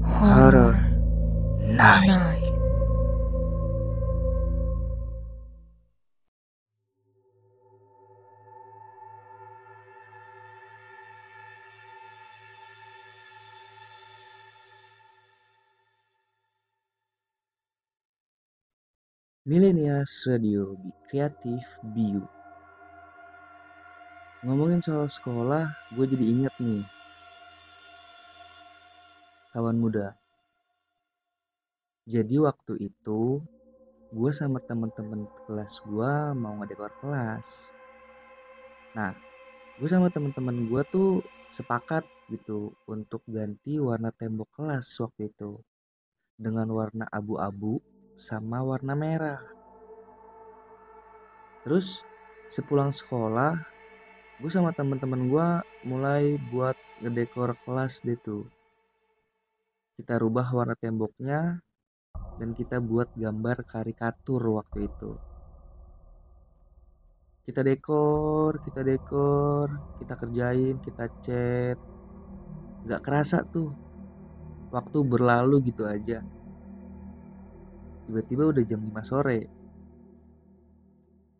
[0.00, 0.72] Horror
[1.60, 2.08] Night.
[2.08, 2.52] Night.
[19.44, 22.16] Millennials Radio Be Creative Be
[24.44, 26.84] Ngomongin soal sekolah, gue jadi inget nih.
[29.56, 30.12] Kawan muda.
[32.04, 33.40] Jadi waktu itu,
[34.12, 37.72] gue sama temen-temen kelas gue mau ngedekor kelas.
[38.92, 39.16] Nah,
[39.80, 45.56] gue sama temen-temen gue tuh sepakat gitu untuk ganti warna tembok kelas waktu itu
[46.36, 47.80] dengan warna abu-abu
[48.12, 49.40] sama warna merah.
[51.64, 52.04] Terus
[52.52, 53.73] sepulang sekolah,
[54.44, 55.48] gue sama temen-temen gue
[55.88, 58.44] mulai buat ngedekor kelas deh tuh.
[59.96, 61.64] Kita rubah warna temboknya
[62.36, 65.16] dan kita buat gambar karikatur waktu itu.
[67.48, 71.78] Kita dekor, kita dekor, kita kerjain, kita cat.
[72.84, 73.72] Gak kerasa tuh.
[74.68, 76.20] Waktu berlalu gitu aja.
[78.04, 79.48] Tiba-tiba udah jam 5 sore.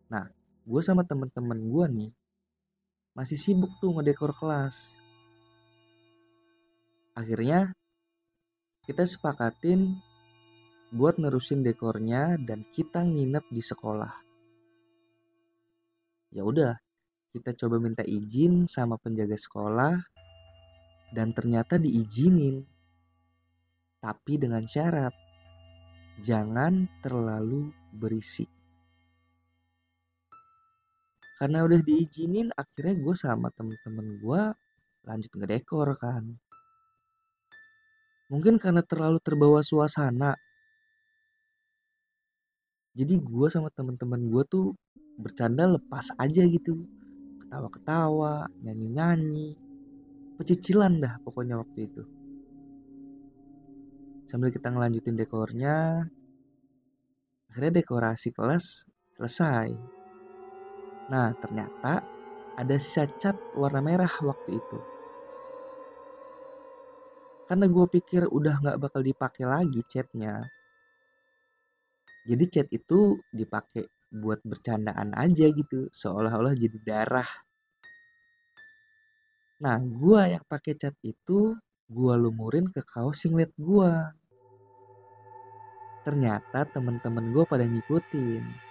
[0.09, 0.25] Nah,
[0.65, 2.24] gue sama temen-temen gue nih
[3.15, 4.75] masih sibuk tuh ngedekor kelas.
[7.15, 7.71] Akhirnya
[8.83, 9.95] kita sepakatin
[10.91, 14.13] buat nerusin dekornya dan kita nginep di sekolah.
[16.35, 16.75] Ya udah,
[17.31, 19.95] kita coba minta izin sama penjaga sekolah
[21.15, 22.67] dan ternyata diizinin.
[24.03, 25.15] Tapi dengan syarat
[26.19, 28.54] jangan terlalu berisik.
[31.35, 34.41] Karena udah diizinin, akhirnya gue sama temen-temen gue
[35.03, 36.23] lanjut ngedekor kan.
[38.31, 40.33] Mungkin karena terlalu terbawa suasana.
[42.95, 44.71] Jadi gue sama temen-temen gue tuh
[45.19, 46.87] bercanda lepas aja gitu.
[47.43, 49.59] Ketawa-ketawa, nyanyi-nyanyi.
[50.39, 52.03] Pecicilan dah pokoknya waktu itu.
[54.31, 56.07] Sambil kita ngelanjutin dekornya,
[57.51, 58.83] akhirnya dekorasi kelas
[59.15, 59.94] selesai.
[61.05, 62.01] Nah, ternyata
[62.55, 64.79] ada sisa cat warna merah waktu itu.
[67.45, 70.49] Karena gue pikir udah nggak bakal dipakai lagi catnya.
[72.25, 77.29] Jadi cat itu dipakai buat bercandaan aja gitu, seolah-olah jadi darah.
[79.61, 81.53] Nah, gue yang pakai cat itu
[81.85, 83.93] gue lumurin ke kaos singlet gue.
[86.01, 88.64] Ternyata temen-temen gue pada ngikutin.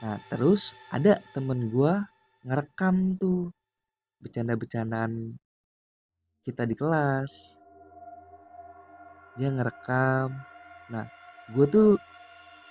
[0.00, 1.92] Nah terus ada temen gue
[2.48, 3.52] ngerekam tuh
[4.20, 5.36] bercanda-bercandaan
[6.40, 7.60] kita di kelas.
[9.36, 10.32] Dia ngerekam.
[10.88, 11.04] Nah
[11.52, 11.88] gue tuh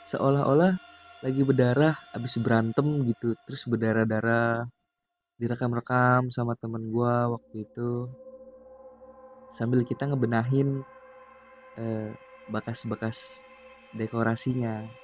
[0.09, 0.73] seolah-olah
[1.21, 3.37] lagi berdarah abis berantem gitu.
[3.45, 4.65] Terus berdarah-darah
[5.37, 8.09] direkam-rekam sama temen gue waktu itu.
[9.53, 10.81] Sambil kita ngebenahin
[11.77, 12.09] eh,
[12.49, 13.37] bekas-bekas
[13.93, 14.98] dekorasinya.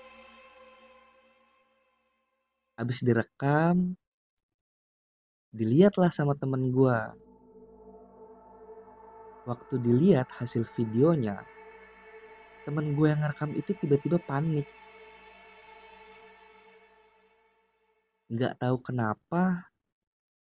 [2.76, 3.96] Abis direkam,
[5.56, 7.00] dilihatlah sama temen gue.
[9.48, 11.40] Waktu dilihat hasil videonya,
[12.68, 14.68] temen gue yang ngerekam itu tiba-tiba panik.
[18.28, 19.72] Nggak tahu kenapa,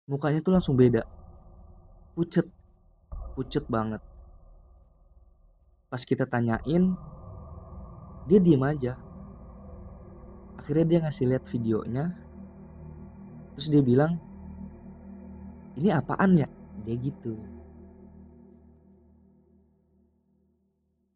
[0.04, 1.08] mukanya tuh langsung beda.
[2.20, 2.52] Pucet,
[3.40, 4.04] pucet banget.
[5.88, 7.00] Pas kita tanyain,
[8.28, 9.00] dia diem aja.
[10.60, 12.24] Akhirnya dia ngasih lihat videonya,
[13.56, 14.20] terus dia bilang
[15.76, 16.47] ini apaan ya?
[16.88, 17.36] Dia gitu.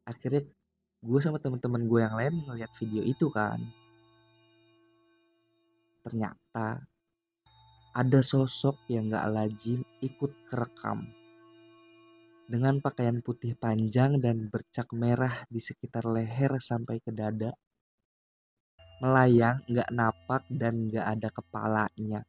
[0.04, 0.44] Akhirnya
[1.00, 3.60] gue sama teman-teman gue yang lain ngeliat video itu kan.
[6.04, 6.84] Ternyata
[7.96, 11.08] ada sosok yang gak lazim ikut kerekam.
[12.50, 17.54] Dengan pakaian putih panjang dan bercak merah di sekitar leher sampai ke dada.
[19.00, 22.29] Melayang gak napak dan gak ada kepalanya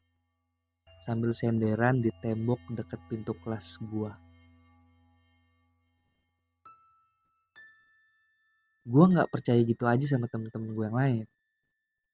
[1.04, 4.12] sambil senderan di tembok deket pintu kelas gua.
[8.84, 11.24] Gua nggak percaya gitu aja sama temen-temen gue yang lain.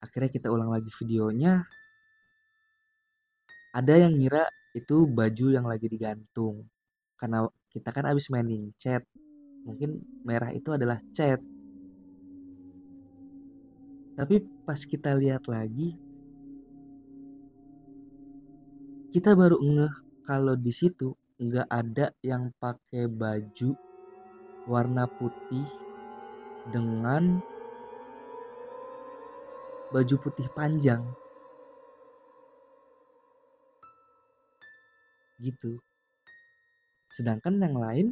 [0.02, 1.64] Akhirnya kita ulang lagi videonya.
[3.72, 4.44] Ada yang ngira
[4.76, 6.68] itu baju yang lagi digantung.
[7.16, 9.02] Karena kita kan abis mainin chat.
[9.64, 11.40] Mungkin merah itu adalah chat.
[14.16, 15.92] Tapi pas kita lihat lagi,
[19.14, 19.94] kita baru ngeh
[20.26, 23.70] kalau di situ nggak ada yang pakai baju
[24.66, 25.66] warna putih
[26.74, 27.38] dengan
[29.94, 31.02] baju putih panjang.
[35.38, 35.78] Gitu.
[37.12, 38.06] Sedangkan yang lain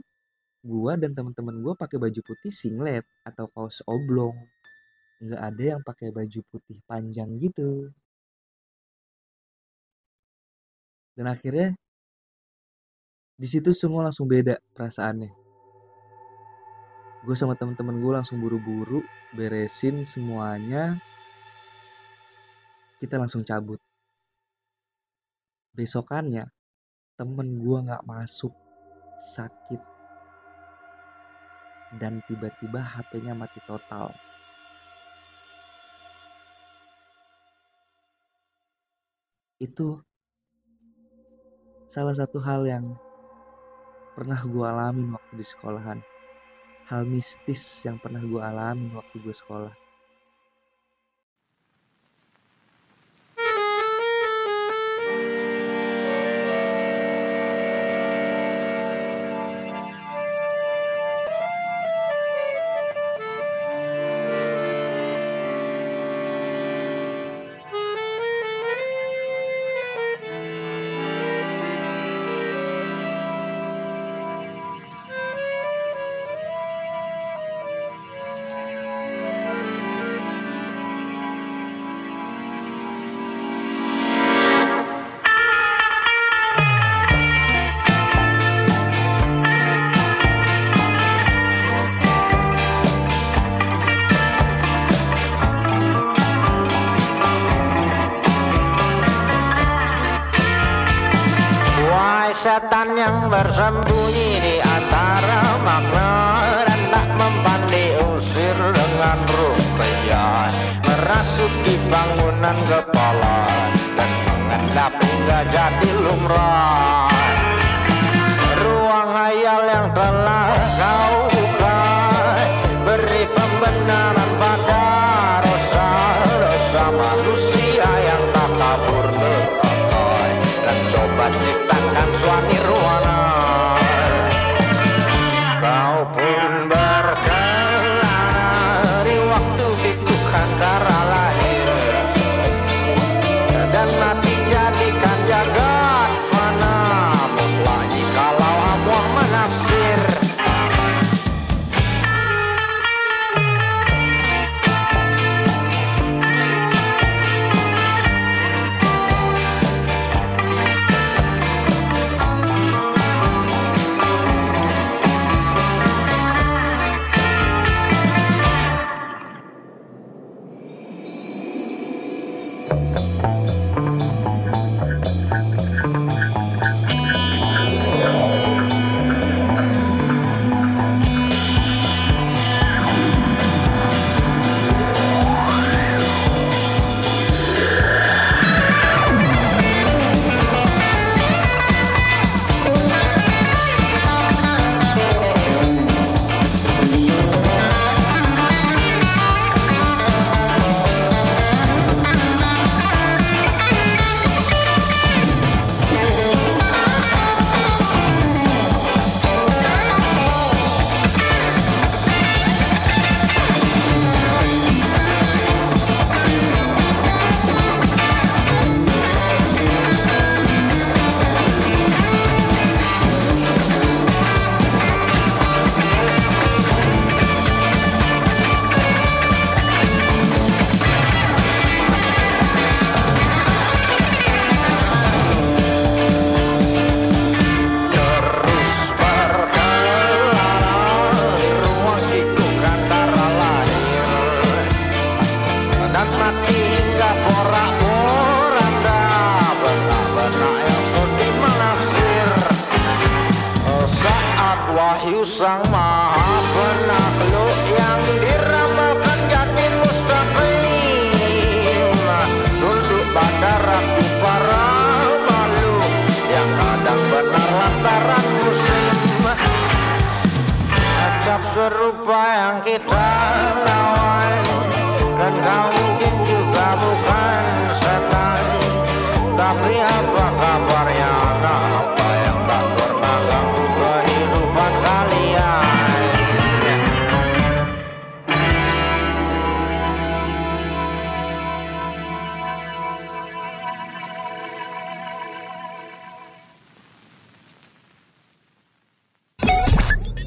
[0.63, 4.37] gua dan teman-teman gua pakai baju putih singlet atau kaos oblong.
[5.25, 7.91] Nggak ada yang pakai baju putih panjang gitu.
[11.15, 11.79] dan akhirnya
[13.35, 15.31] di situ semua langsung beda perasaannya.
[17.27, 19.03] Gue sama temen-temen gue langsung buru-buru
[19.35, 21.01] beresin semuanya.
[23.03, 23.83] Kita langsung cabut.
[25.75, 26.47] Besokannya
[27.19, 28.55] temen gue nggak masuk
[29.35, 29.83] sakit.
[31.99, 34.15] Dan tiba-tiba HP-nya mati total.
[39.59, 40.03] Itu
[41.95, 42.91] salah satu hal yang
[44.19, 46.03] pernah gue alami waktu di sekolahan.
[46.91, 49.84] Hal mistis yang pernah gue alami waktu gue sekolah.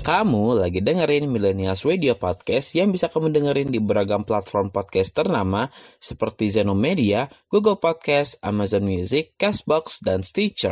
[0.08, 5.68] Kamu lagi dengerin Millennials Radio Podcast yang bisa kamu dengerin di beragam platform podcast ternama
[6.00, 10.72] seperti Zenomedia, Google Podcast, Amazon Music, Castbox, dan Stitcher.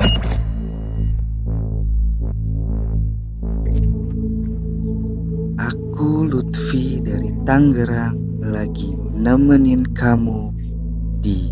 [5.59, 10.55] Aku Lutfi dari Tangerang lagi nemenin kamu
[11.19, 11.51] di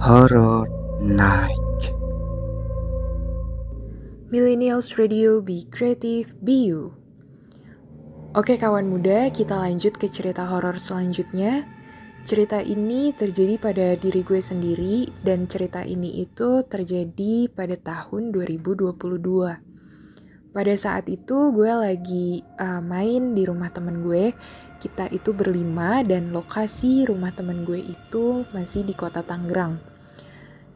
[0.00, 0.64] Horror
[1.04, 1.92] Night.
[4.32, 6.97] Millennials Radio Be Creative Be You.
[8.36, 11.64] Oke kawan muda, kita lanjut ke cerita horor selanjutnya.
[12.28, 19.00] Cerita ini terjadi pada diri gue sendiri dan cerita ini itu terjadi pada tahun 2022.
[20.52, 24.36] Pada saat itu gue lagi uh, main di rumah temen gue.
[24.76, 29.80] Kita itu berlima dan lokasi rumah temen gue itu masih di kota Tangerang.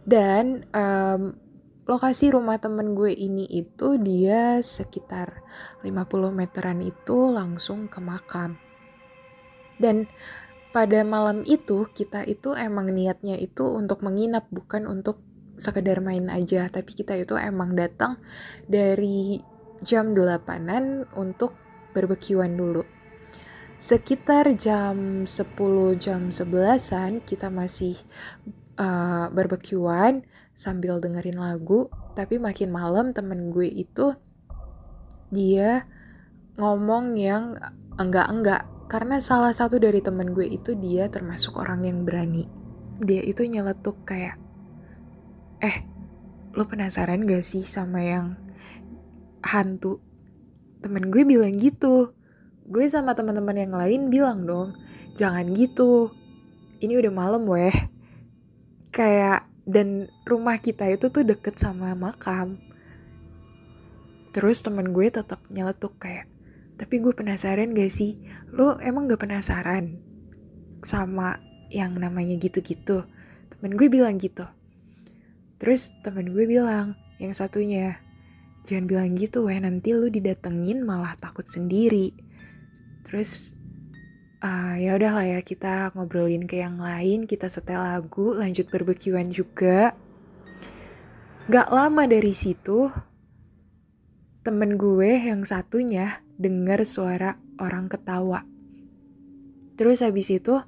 [0.09, 1.37] Dan um,
[1.83, 5.43] lokasi rumah temen gue ini itu dia sekitar
[5.83, 5.99] 50
[6.31, 8.59] meteran itu langsung ke makam.
[9.83, 10.07] Dan
[10.71, 15.21] pada malam itu kita itu emang niatnya itu untuk menginap bukan untuk
[15.61, 18.17] sekedar main aja tapi kita itu emang datang
[18.65, 19.45] dari
[19.85, 21.53] jam 8-an untuk
[21.93, 22.87] berbekiwan dulu.
[23.83, 27.99] Sekitar jam 10 jam 11-an kita masih
[28.79, 30.23] uh, berbekiwan
[30.53, 34.13] sambil dengerin lagu tapi makin malam temen gue itu
[35.33, 35.89] dia
[36.61, 37.57] ngomong yang
[37.97, 38.69] enggak-enggak.
[38.93, 42.45] Karena salah satu dari temen gue itu dia termasuk orang yang berani.
[43.01, 44.37] Dia itu nyeletuk kayak
[45.65, 45.89] eh
[46.53, 48.37] lo penasaran gak sih sama yang
[49.41, 50.05] hantu?
[50.85, 52.13] Temen gue bilang gitu.
[52.69, 54.77] Gue sama teman-teman yang lain bilang dong
[55.17, 56.13] jangan gitu.
[56.85, 57.73] Ini udah malam weh.
[58.93, 62.59] Kayak dan rumah kita itu tuh deket sama makam.
[64.33, 66.27] Terus temen gue tetap nyeletuk kayak
[66.81, 68.19] tapi gue penasaran gak sih?
[68.51, 70.03] Lo emang gak penasaran
[70.83, 71.39] sama
[71.71, 73.07] yang namanya gitu-gitu?
[73.55, 74.49] Temen gue bilang gitu.
[75.63, 78.03] Terus temen gue bilang yang satunya
[78.67, 82.11] jangan bilang gitu weh nanti lu didatengin malah takut sendiri.
[83.07, 83.55] Terus
[84.43, 89.95] uh, ya udahlah ya kita ngobrolin ke yang lain kita setel lagu lanjut berbekiwan juga.
[91.47, 92.91] Gak lama dari situ
[94.43, 98.43] temen gue yang satunya dengar suara orang ketawa.
[99.79, 100.59] Terus habis itu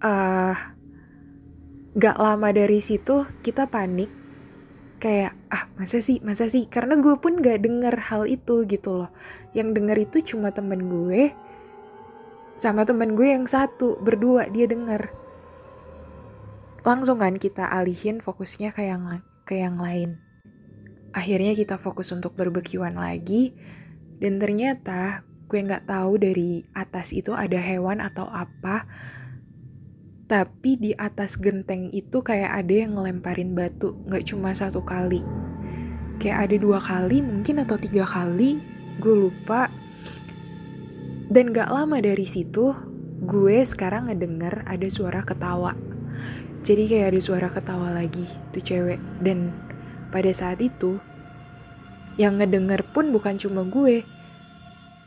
[0.00, 0.56] uh,
[1.92, 4.08] gak lama dari situ kita panik.
[5.02, 6.68] Kayak ah masa sih masa sih?
[6.68, 9.10] Karena gue pun gak denger hal itu gitu loh.
[9.56, 11.32] Yang denger itu cuma temen gue
[12.56, 15.12] sama temen gue yang satu berdua dia denger.
[16.82, 20.18] Langsung kan kita alihin fokusnya ke yang ke yang lain.
[21.12, 23.54] Akhirnya kita fokus untuk berbekiwan lagi
[24.18, 28.88] dan ternyata gue nggak tahu dari atas itu ada hewan atau apa
[30.32, 35.20] tapi di atas genteng itu kayak ada yang ngelemparin batu nggak cuma satu kali.
[36.16, 38.56] Kayak ada dua kali mungkin atau tiga kali
[38.96, 39.68] gue lupa
[41.32, 42.76] dan gak lama dari situ
[43.24, 45.72] gue sekarang ngedenger ada suara ketawa.
[46.60, 49.00] Jadi kayak ada suara ketawa lagi tuh cewek.
[49.24, 49.48] Dan
[50.12, 51.00] pada saat itu
[52.20, 54.04] yang ngedenger pun bukan cuma gue.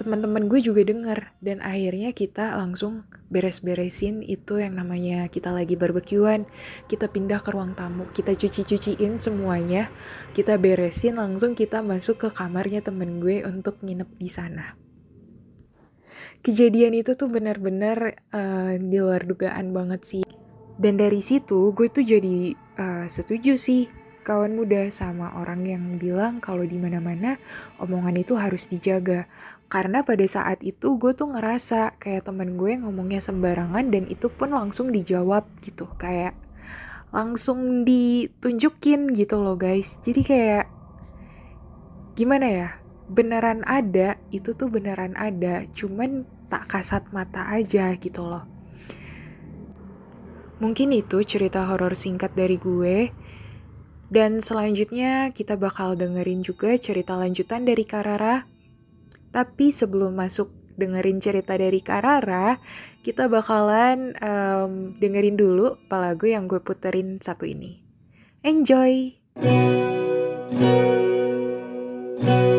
[0.01, 1.29] Teman-teman gue juga denger.
[1.45, 6.49] Dan akhirnya kita langsung beres-beresin itu yang namanya kita lagi barbekyuan.
[6.89, 9.93] Kita pindah ke ruang tamu kita cuci-cuciin semuanya.
[10.33, 14.84] Kita beresin langsung kita masuk ke kamarnya temen gue untuk nginep di sana
[16.45, 20.23] kejadian itu tuh benar-benar uh, di luar dugaan banget sih.
[20.77, 23.89] Dan dari situ gue tuh jadi uh, setuju sih
[24.21, 27.41] kawan muda sama orang yang bilang kalau di mana-mana
[27.81, 29.25] omongan itu harus dijaga.
[29.65, 34.53] Karena pada saat itu gue tuh ngerasa kayak temen gue ngomongnya sembarangan dan itu pun
[34.53, 35.89] langsung dijawab gitu.
[35.97, 36.37] Kayak
[37.09, 39.97] langsung ditunjukin gitu loh guys.
[40.05, 40.65] Jadi kayak
[42.13, 42.69] gimana ya?
[43.05, 45.65] Beneran ada itu tuh beneran ada.
[45.73, 48.45] Cuman tak kasat mata aja gitu loh
[50.61, 53.11] mungkin itu cerita horor singkat dari gue
[54.09, 58.47] dan selanjutnya kita bakal dengerin juga cerita lanjutan dari Karara
[59.35, 60.47] tapi sebelum masuk
[60.79, 62.59] dengerin cerita dari Karara,
[63.03, 67.83] kita bakalan um, dengerin dulu lagu yang gue puterin satu ini.
[68.43, 69.15] Enjoy!
[72.15, 72.54] Selepas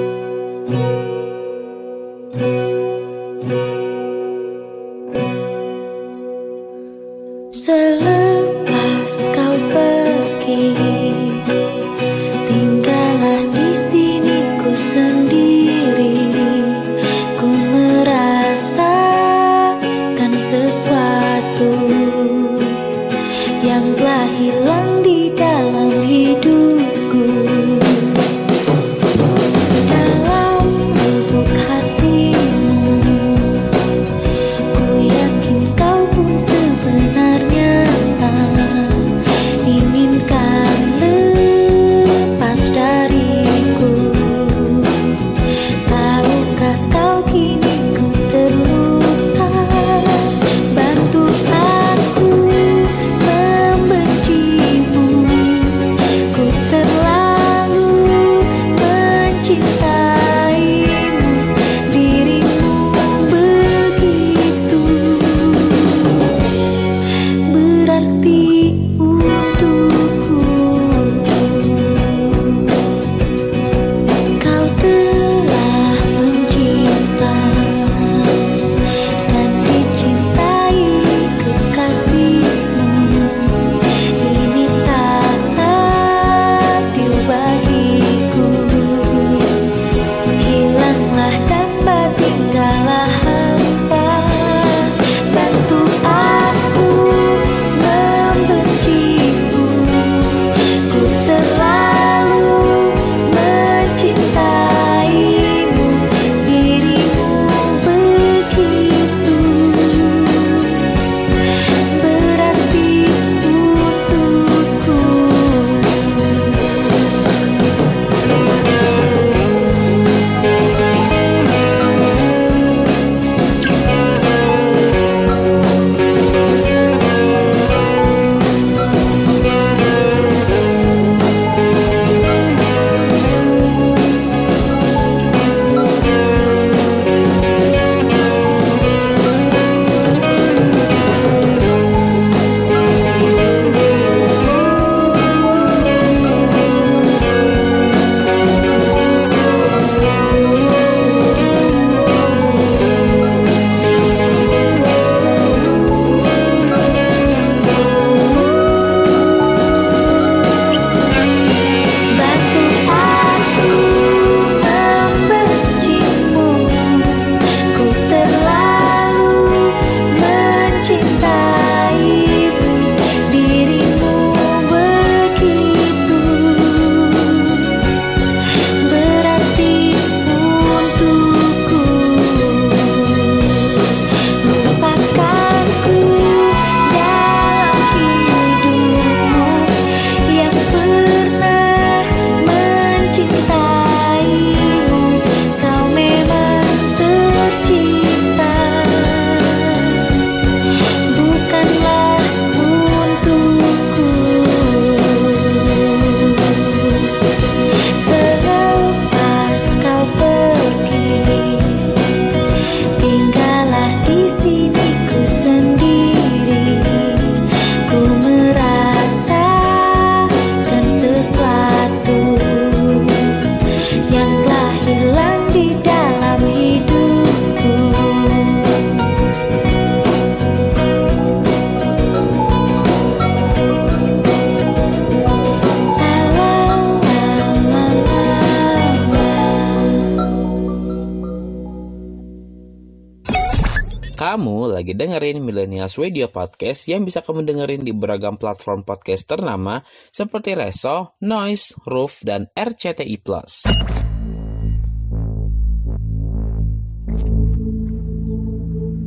[245.27, 249.83] dengerin Millennials Radio Podcast yang bisa kamu dengerin di beragam platform podcast ternama
[250.15, 253.19] seperti Reso, Noise, Roof, dan RCTI+.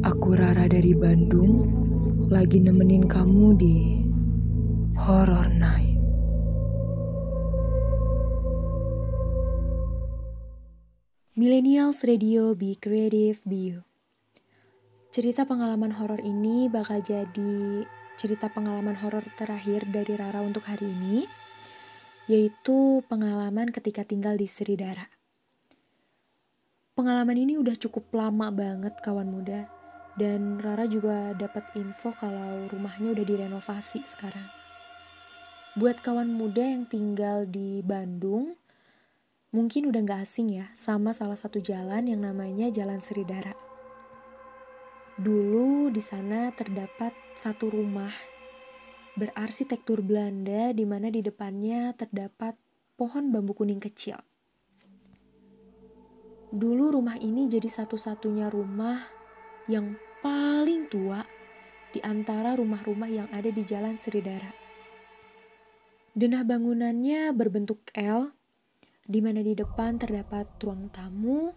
[0.03, 1.55] Aku Rara dari Bandung,
[2.27, 4.03] lagi nemenin kamu di
[4.99, 5.95] Horror Night.
[11.39, 13.88] Millennials Radio Be Creative Be You.
[15.09, 17.81] Cerita pengalaman horor ini bakal jadi
[18.13, 21.25] cerita pengalaman horor terakhir dari Rara untuk hari ini,
[22.29, 25.09] yaitu pengalaman ketika tinggal di Seridara.
[26.93, 29.65] Pengalaman ini udah cukup lama banget kawan muda,
[30.13, 34.45] dan Rara juga dapat info kalau rumahnya udah direnovasi sekarang.
[35.73, 38.53] Buat kawan muda yang tinggal di Bandung,
[39.49, 43.68] mungkin udah gak asing ya sama salah satu jalan yang namanya Jalan Seridara.
[45.19, 48.15] Dulu di sana terdapat satu rumah
[49.19, 52.55] berarsitektur Belanda di mana di depannya terdapat
[52.95, 54.15] pohon bambu kuning kecil.
[56.55, 59.11] Dulu rumah ini jadi satu-satunya rumah
[59.67, 61.27] yang paling tua
[61.91, 64.55] di antara rumah-rumah yang ada di Jalan Seridara.
[66.15, 68.31] Denah bangunannya berbentuk L,
[69.03, 71.51] di mana di depan terdapat ruang tamu,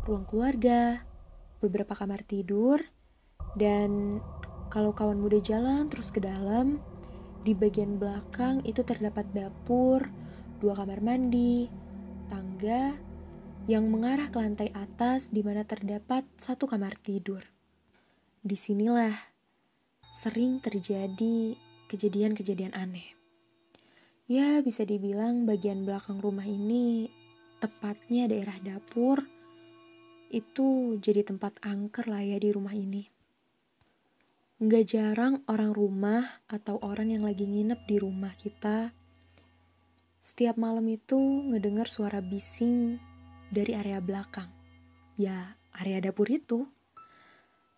[0.00, 1.04] ruang keluarga,
[1.60, 2.80] beberapa kamar tidur,
[3.56, 4.20] dan
[4.68, 6.82] kalau kawan muda jalan terus ke dalam,
[7.46, 10.10] di bagian belakang itu terdapat dapur,
[10.58, 11.70] dua kamar mandi,
[12.26, 12.98] tangga,
[13.66, 17.42] yang mengarah ke lantai atas di mana terdapat satu kamar tidur.
[18.42, 19.14] Di sinilah
[20.14, 21.58] sering terjadi
[21.90, 23.14] kejadian-kejadian aneh.
[24.26, 27.06] Ya, bisa dibilang bagian belakang rumah ini,
[27.62, 29.22] tepatnya daerah dapur,
[30.30, 33.06] itu jadi tempat angker lah ya di rumah ini.
[34.56, 38.88] Nggak jarang orang rumah atau orang yang lagi nginep di rumah kita,
[40.26, 41.18] setiap malam itu
[41.52, 42.98] ngedengar suara bising
[43.52, 44.50] dari area belakang.
[45.14, 46.66] Ya, area dapur itu.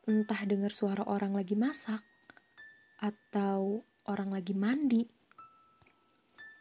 [0.09, 2.01] Entah dengar suara orang lagi masak
[3.03, 5.05] atau orang lagi mandi.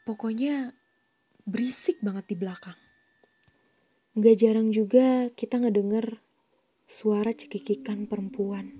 [0.03, 0.75] Pokoknya
[1.47, 2.86] berisik banget di belakang.
[4.17, 6.25] Gak jarang juga kita ngedenger
[6.89, 8.73] suara cekikikan perempuan.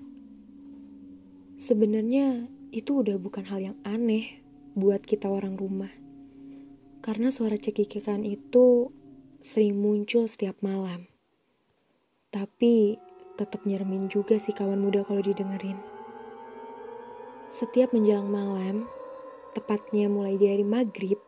[1.54, 4.42] Sebenarnya itu udah bukan hal yang aneh
[4.74, 5.94] buat kita orang rumah.
[7.06, 8.90] Karena suara cekikikan itu
[9.38, 11.06] sering muncul setiap malam.
[12.34, 12.98] Tapi
[13.38, 15.78] tetap nyeremin juga sih kawan muda kalau didengerin.
[17.46, 18.90] Setiap menjelang malam,
[19.54, 21.22] tepatnya mulai dari maghrib,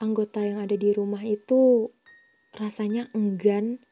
[0.00, 1.92] anggota yang ada di rumah itu
[2.56, 3.84] rasanya enggan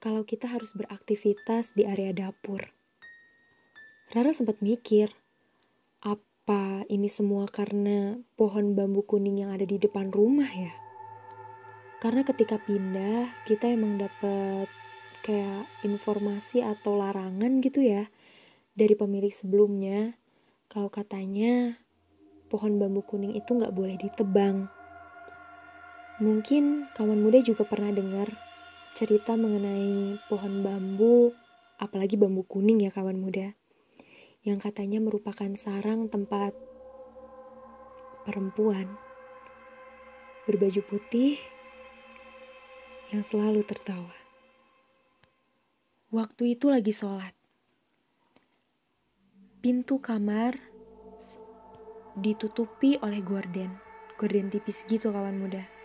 [0.00, 2.72] kalau kita harus beraktivitas di area dapur.
[4.10, 5.12] Rara sempat mikir,
[6.02, 10.72] apa ini semua karena pohon bambu kuning yang ada di depan rumah ya?
[12.00, 14.66] Karena ketika pindah, kita emang dapat
[15.20, 18.08] kayak informasi atau larangan gitu ya
[18.72, 20.16] dari pemilik sebelumnya
[20.72, 21.76] kalau katanya
[22.48, 24.79] pohon bambu kuning itu nggak boleh ditebang.
[26.20, 28.28] Mungkin kawan muda juga pernah dengar
[28.92, 31.32] cerita mengenai pohon bambu,
[31.80, 33.56] apalagi bambu kuning ya kawan muda,
[34.44, 36.52] yang katanya merupakan sarang tempat
[38.28, 39.00] perempuan
[40.44, 41.40] berbaju putih
[43.16, 44.12] yang selalu tertawa.
[46.12, 47.32] Waktu itu lagi sholat.
[49.64, 50.52] Pintu kamar
[52.12, 53.80] ditutupi oleh gorden.
[54.20, 55.79] Gorden tipis gitu kawan muda.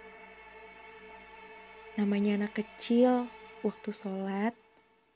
[1.96, 3.32] Namanya anak kecil
[3.64, 4.52] waktu sholat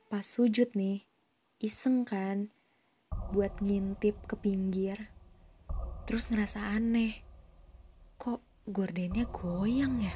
[0.07, 1.03] pas sujud nih.
[1.59, 2.55] Iseng kan
[3.35, 5.11] buat ngintip ke pinggir.
[6.07, 7.19] Terus ngerasa aneh.
[8.15, 10.15] Kok gordennya goyang ya?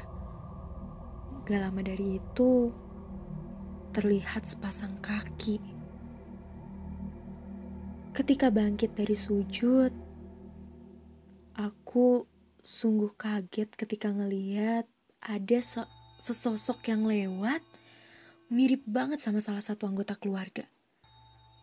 [1.44, 2.72] Gak lama dari itu
[3.92, 5.60] terlihat sepasang kaki.
[8.16, 9.92] Ketika bangkit dari sujud,
[11.60, 12.24] aku
[12.64, 14.88] sungguh kaget ketika ngeliat
[15.20, 15.84] ada se
[16.24, 17.60] sesosok yang lewat
[18.48, 20.64] mirip banget sama salah satu anggota keluarga.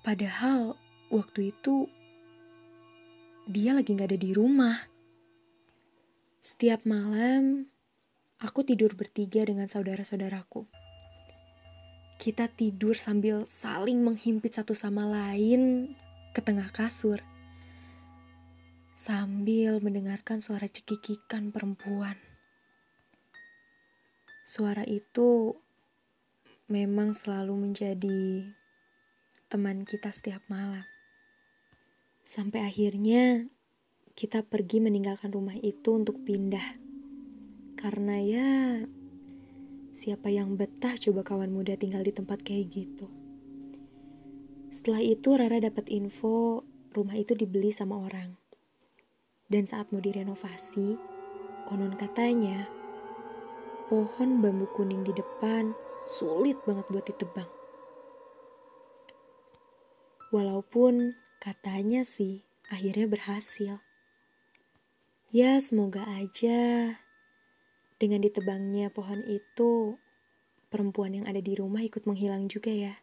[0.04, 0.76] Padahal
[1.08, 1.88] waktu itu
[3.48, 4.76] dia lagi gak ada di rumah.
[6.44, 7.72] Setiap malam
[8.36, 10.68] aku tidur bertiga dengan saudara-saudaraku.
[12.20, 15.96] Kita tidur sambil saling menghimpit satu sama lain
[16.36, 17.24] ke tengah kasur
[18.92, 22.29] sambil mendengarkan suara cekikikan perempuan.
[24.51, 25.55] Suara itu
[26.66, 28.51] memang selalu menjadi
[29.46, 30.82] teman kita setiap malam.
[32.26, 33.46] Sampai akhirnya
[34.18, 36.82] kita pergi meninggalkan rumah itu untuk pindah.
[37.78, 38.51] Karena ya
[39.94, 43.07] siapa yang betah coba kawan muda tinggal di tempat kayak gitu.
[44.74, 48.34] Setelah itu Rara dapat info rumah itu dibeli sama orang.
[49.46, 50.98] Dan saat mau direnovasi,
[51.70, 52.79] konon katanya
[53.91, 55.74] pohon bambu kuning di depan
[56.07, 57.51] sulit banget buat ditebang.
[60.30, 63.82] Walaupun katanya sih akhirnya berhasil.
[65.34, 66.95] Ya semoga aja
[67.99, 69.99] dengan ditebangnya pohon itu
[70.70, 72.95] perempuan yang ada di rumah ikut menghilang juga ya.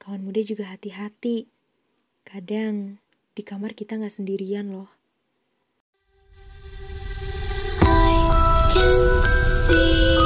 [0.00, 1.52] Kawan muda juga hati-hati.
[2.24, 3.04] Kadang
[3.36, 4.88] di kamar kita nggak sendirian loh.
[8.70, 9.09] can
[9.72, 10.19] see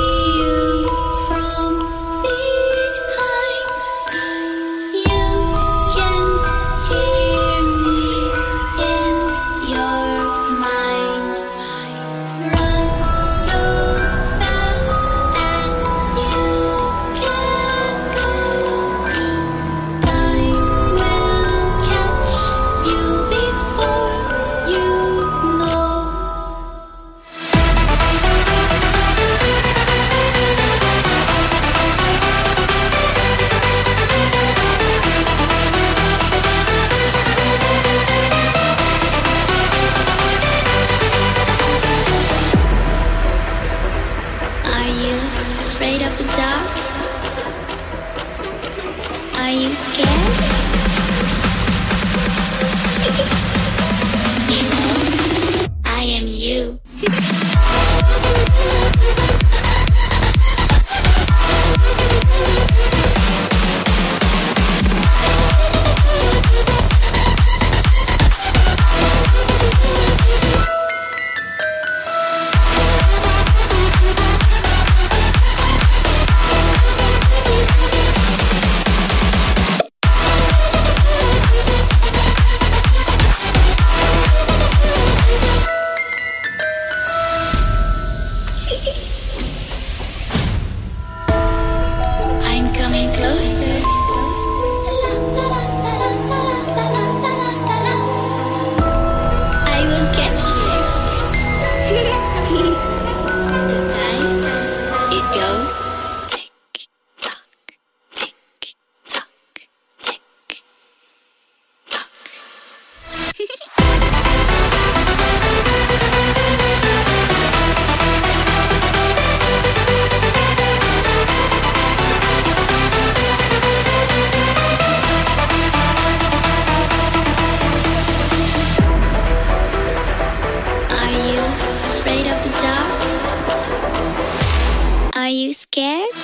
[135.24, 136.23] Are you scared?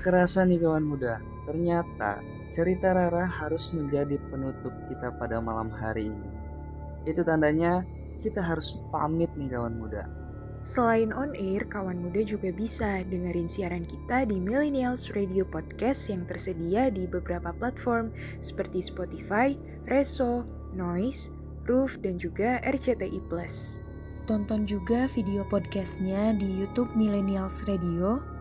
[0.00, 2.24] Kerasa nih kawan muda, ternyata
[2.56, 6.28] cerita Rara harus menjadi penutup kita pada malam hari ini.
[7.04, 7.84] Itu tandanya
[8.24, 10.08] kita harus pamit nih kawan muda.
[10.64, 16.24] Selain on air, kawan muda juga bisa dengerin siaran kita di Millennials Radio Podcast yang
[16.24, 18.08] tersedia di beberapa platform
[18.40, 19.52] seperti Spotify,
[19.84, 21.28] Reso, Noise,
[21.68, 23.20] Roof, dan juga RCTI+.
[24.24, 28.39] Tonton juga video podcastnya di YouTube Millennials Radio.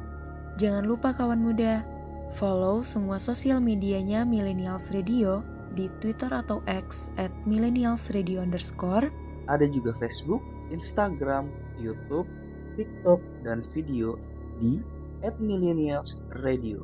[0.60, 1.88] Jangan lupa kawan muda,
[2.36, 5.40] follow semua sosial medianya Millennials Radio
[5.72, 9.08] di Twitter atau X at Millennials Radio underscore.
[9.48, 11.48] Ada juga Facebook, Instagram,
[11.80, 12.28] YouTube,
[12.76, 14.20] TikTok, dan video
[14.60, 14.84] di
[15.24, 16.84] @millennials_radio.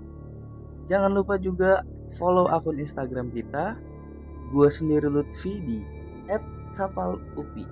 [0.88, 1.84] Jangan lupa juga
[2.16, 3.76] follow akun Instagram kita,
[4.56, 5.84] gue sendiri Lutfi di
[6.80, 7.68] @kapalupi.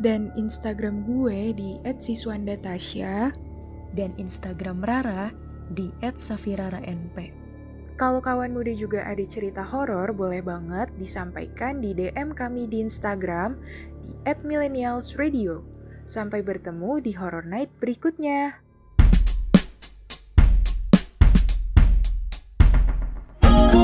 [0.00, 3.28] Dan Instagram gue di @siswandatasya
[3.94, 5.30] dan Instagram Rara
[5.70, 7.32] di @safiraraNP.
[7.94, 13.54] Kalau kawan muda juga ada cerita horor, boleh banget disampaikan di DM kami di Instagram
[14.02, 15.62] di @millennialsradio.
[16.04, 18.60] Sampai bertemu di Horror Night berikutnya.
[23.44, 23.83] thank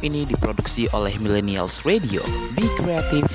[0.00, 2.24] ini diproduksi oleh Millennials Radio.
[2.56, 3.28] Be creative,